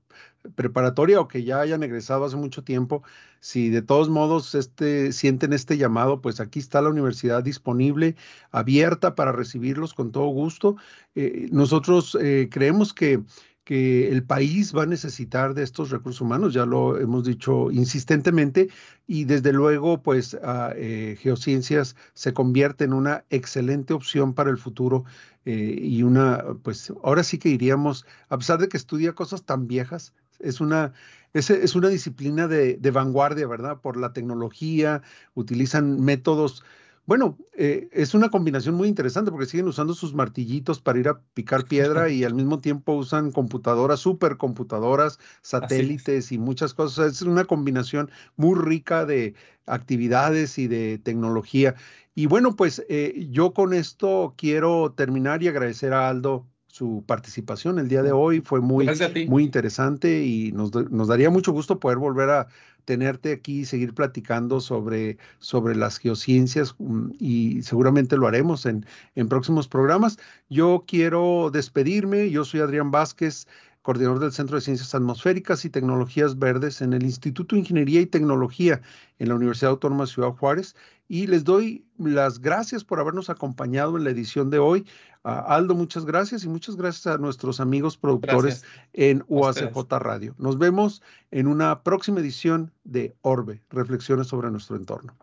preparatoria 0.56 1.20
o 1.20 1.28
que 1.28 1.44
ya 1.44 1.60
hayan 1.60 1.84
egresado 1.84 2.26
hace 2.26 2.36
mucho 2.36 2.64
tiempo, 2.64 3.04
si 3.40 3.70
de 3.70 3.82
todos 3.82 4.10
modos 4.10 4.56
este, 4.56 5.12
sienten 5.12 5.54
este 5.54 5.78
llamado, 5.78 6.22
pues 6.22 6.40
aquí 6.40 6.60
está 6.60 6.82
la 6.82 6.90
universidad 6.90 7.44
disponible, 7.44 8.16
abierta 8.52 9.16
para 9.16 9.32
recibirlos 9.32 9.94
con 9.94 10.12
todo 10.12 10.28
gusto. 10.28 10.76
Eh, 11.16 11.48
nosotros 11.52 12.18
creemos 12.50 12.94
que 12.94 13.24
el 13.66 14.24
país 14.24 14.76
va 14.76 14.84
a 14.84 14.86
necesitar 14.86 15.54
de 15.54 15.64
estos 15.64 15.90
recursos 15.90 16.20
humanos, 16.22 16.54
ya 16.54 16.66
lo 16.66 17.00
hemos 17.00 17.24
dicho 17.24 17.72
insistentemente, 17.72 18.70
y 19.08 19.24
desde 19.24 19.54
luego, 19.54 20.02
pues 20.02 20.38
eh, 20.76 21.18
Geociencias 21.20 21.96
se 22.14 22.34
convierte 22.34 22.84
en 22.84 22.94
una 22.94 23.24
excelente 23.30 23.94
opción 23.94 24.34
para 24.34 24.50
el 24.50 24.58
futuro 24.58 25.06
eh, 25.46 25.78
y 25.82 26.04
una, 26.04 26.44
pues 26.64 26.92
ahora 27.04 27.24
sí 27.24 27.38
que 27.38 27.50
diríamos, 27.50 28.06
a 28.30 28.38
pesar 28.38 28.60
de 28.60 28.70
que 28.70 28.78
estudia 28.78 29.14
cosas 29.14 29.44
tan 29.44 29.68
viejas, 29.68 30.14
es 30.40 30.62
una, 30.62 30.94
es, 31.34 31.50
es 31.50 31.76
una 31.76 31.90
disciplina 31.90 32.48
de, 32.48 32.76
de 32.76 32.92
vanguardia, 32.92 33.48
¿verdad? 33.48 33.80
Por 33.82 33.98
la 33.98 34.14
tecnología, 34.14 35.02
utilizan 35.34 36.02
métodos 36.02 36.64
bueno, 37.06 37.38
eh, 37.54 37.90
es 37.92 38.14
una 38.14 38.30
combinación 38.30 38.76
muy 38.76 38.88
interesante 38.88 39.30
porque 39.30 39.46
siguen 39.46 39.68
usando 39.68 39.94
sus 39.94 40.14
martillitos 40.14 40.80
para 40.80 41.00
ir 41.00 41.10
a 41.10 41.22
picar 41.34 41.66
piedra 41.68 42.10
y 42.10 42.24
al 42.24 42.34
mismo 42.34 42.60
tiempo 42.60 42.94
usan 42.94 43.32
computadoras, 43.32 44.00
supercomputadoras, 44.00 45.20
satélites 45.42 46.32
y 46.32 46.38
muchas 46.38 46.74
cosas. 46.74 47.14
Es 47.16 47.22
una 47.24 47.46
combinación 47.46 48.10
muy 48.38 48.58
rica 48.60 49.06
de 49.06 49.36
actividades 49.66 50.58
y 50.58 50.68
de 50.68 50.98
tecnología. 50.98 51.76
Y 52.16 52.28
bueno, 52.28 52.56
pues 52.56 52.86
eh, 52.90 53.28
yo 53.32 53.54
con 53.54 53.74
esto 53.74 54.36
quiero 54.38 54.94
terminar 54.96 55.44
y 55.44 55.48
agradecer 55.50 55.94
a 55.94 56.10
Aldo 56.10 56.48
su 56.74 57.04
participación 57.06 57.78
el 57.78 57.88
día 57.88 58.02
de 58.02 58.12
hoy. 58.12 58.42
Fue 58.42 58.60
muy, 58.60 58.90
muy 59.28 59.44
interesante 59.44 60.24
y 60.26 60.52
nos, 60.54 60.74
nos, 60.74 61.08
daría 61.08 61.30
mucho 61.30 61.52
gusto 61.52 61.80
poder 61.80 62.00
volver 62.00 62.32
a 62.32 62.48
tenerte 62.86 63.32
aquí 63.32 63.60
y 63.60 63.66
seguir 63.66 63.94
platicando 63.94 64.60
sobre, 64.60 65.20
sobre 65.38 65.76
las 65.76 66.00
geociencias 66.00 66.74
mm, 66.80 67.12
y 67.20 67.62
seguramente 67.62 68.18
lo 68.18 68.26
haremos 68.26 68.66
en, 68.66 68.88
en 69.14 69.30
próximos 69.30 69.68
programas. 69.68 70.18
Yo 70.50 70.84
quiero 70.88 71.52
despedirme. 71.54 72.32
Yo 72.32 72.44
soy 72.44 72.62
Adrián 72.62 72.90
Vázquez 72.90 73.46
coordinador 73.84 74.20
del 74.20 74.32
Centro 74.32 74.56
de 74.56 74.62
Ciencias 74.62 74.96
Atmosféricas 74.96 75.64
y 75.66 75.70
Tecnologías 75.70 76.40
Verdes 76.40 76.82
en 76.82 76.94
el 76.94 77.04
Instituto 77.04 77.56
de 77.56 77.60
Ingeniería 77.60 78.02
y 78.02 78.08
Tecnología 78.08 78.82
en 79.20 79.30
la 79.30 79.36
Universidad 79.36 79.72
Autónoma 79.72 80.06
de 80.06 80.12
Ciudad 80.12 80.32
Juárez. 80.32 80.76
Y 81.08 81.28
les 81.28 81.44
doy 81.44 81.86
las 81.98 82.40
gracias 82.40 82.84
por 82.84 83.00
habernos 83.00 83.30
acompañado 83.30 83.98
en 83.98 84.06
la 84.06 84.10
edición 84.10 84.50
de 84.50 84.58
hoy. 84.58 84.88
Aldo, 85.24 85.76
muchas 85.76 86.06
gracias 86.06 86.44
y 86.44 86.50
muchas 86.50 86.76
gracias 86.76 87.08
a 87.08 87.18
nuestros 87.18 87.60
amigos 87.60 87.98
productores 87.98 88.64
en 88.94 89.24
UACJ 89.28 89.76
Radio. 90.00 90.34
Nos 90.38 90.58
vemos 90.58 91.02
en 91.32 91.48
una 91.48 91.84
próxima 91.84 92.22
edición 92.22 92.72
de 92.86 93.16
Orbe, 93.22 93.62
Reflexiones 93.70 94.28
sobre 94.28 94.50
nuestro 94.50 94.76
entorno. 94.76 95.14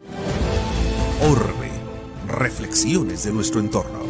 Orbe, 1.22 1.70
Reflexiones 2.28 3.24
de 3.24 3.32
nuestro 3.32 3.60
entorno. 3.60 4.09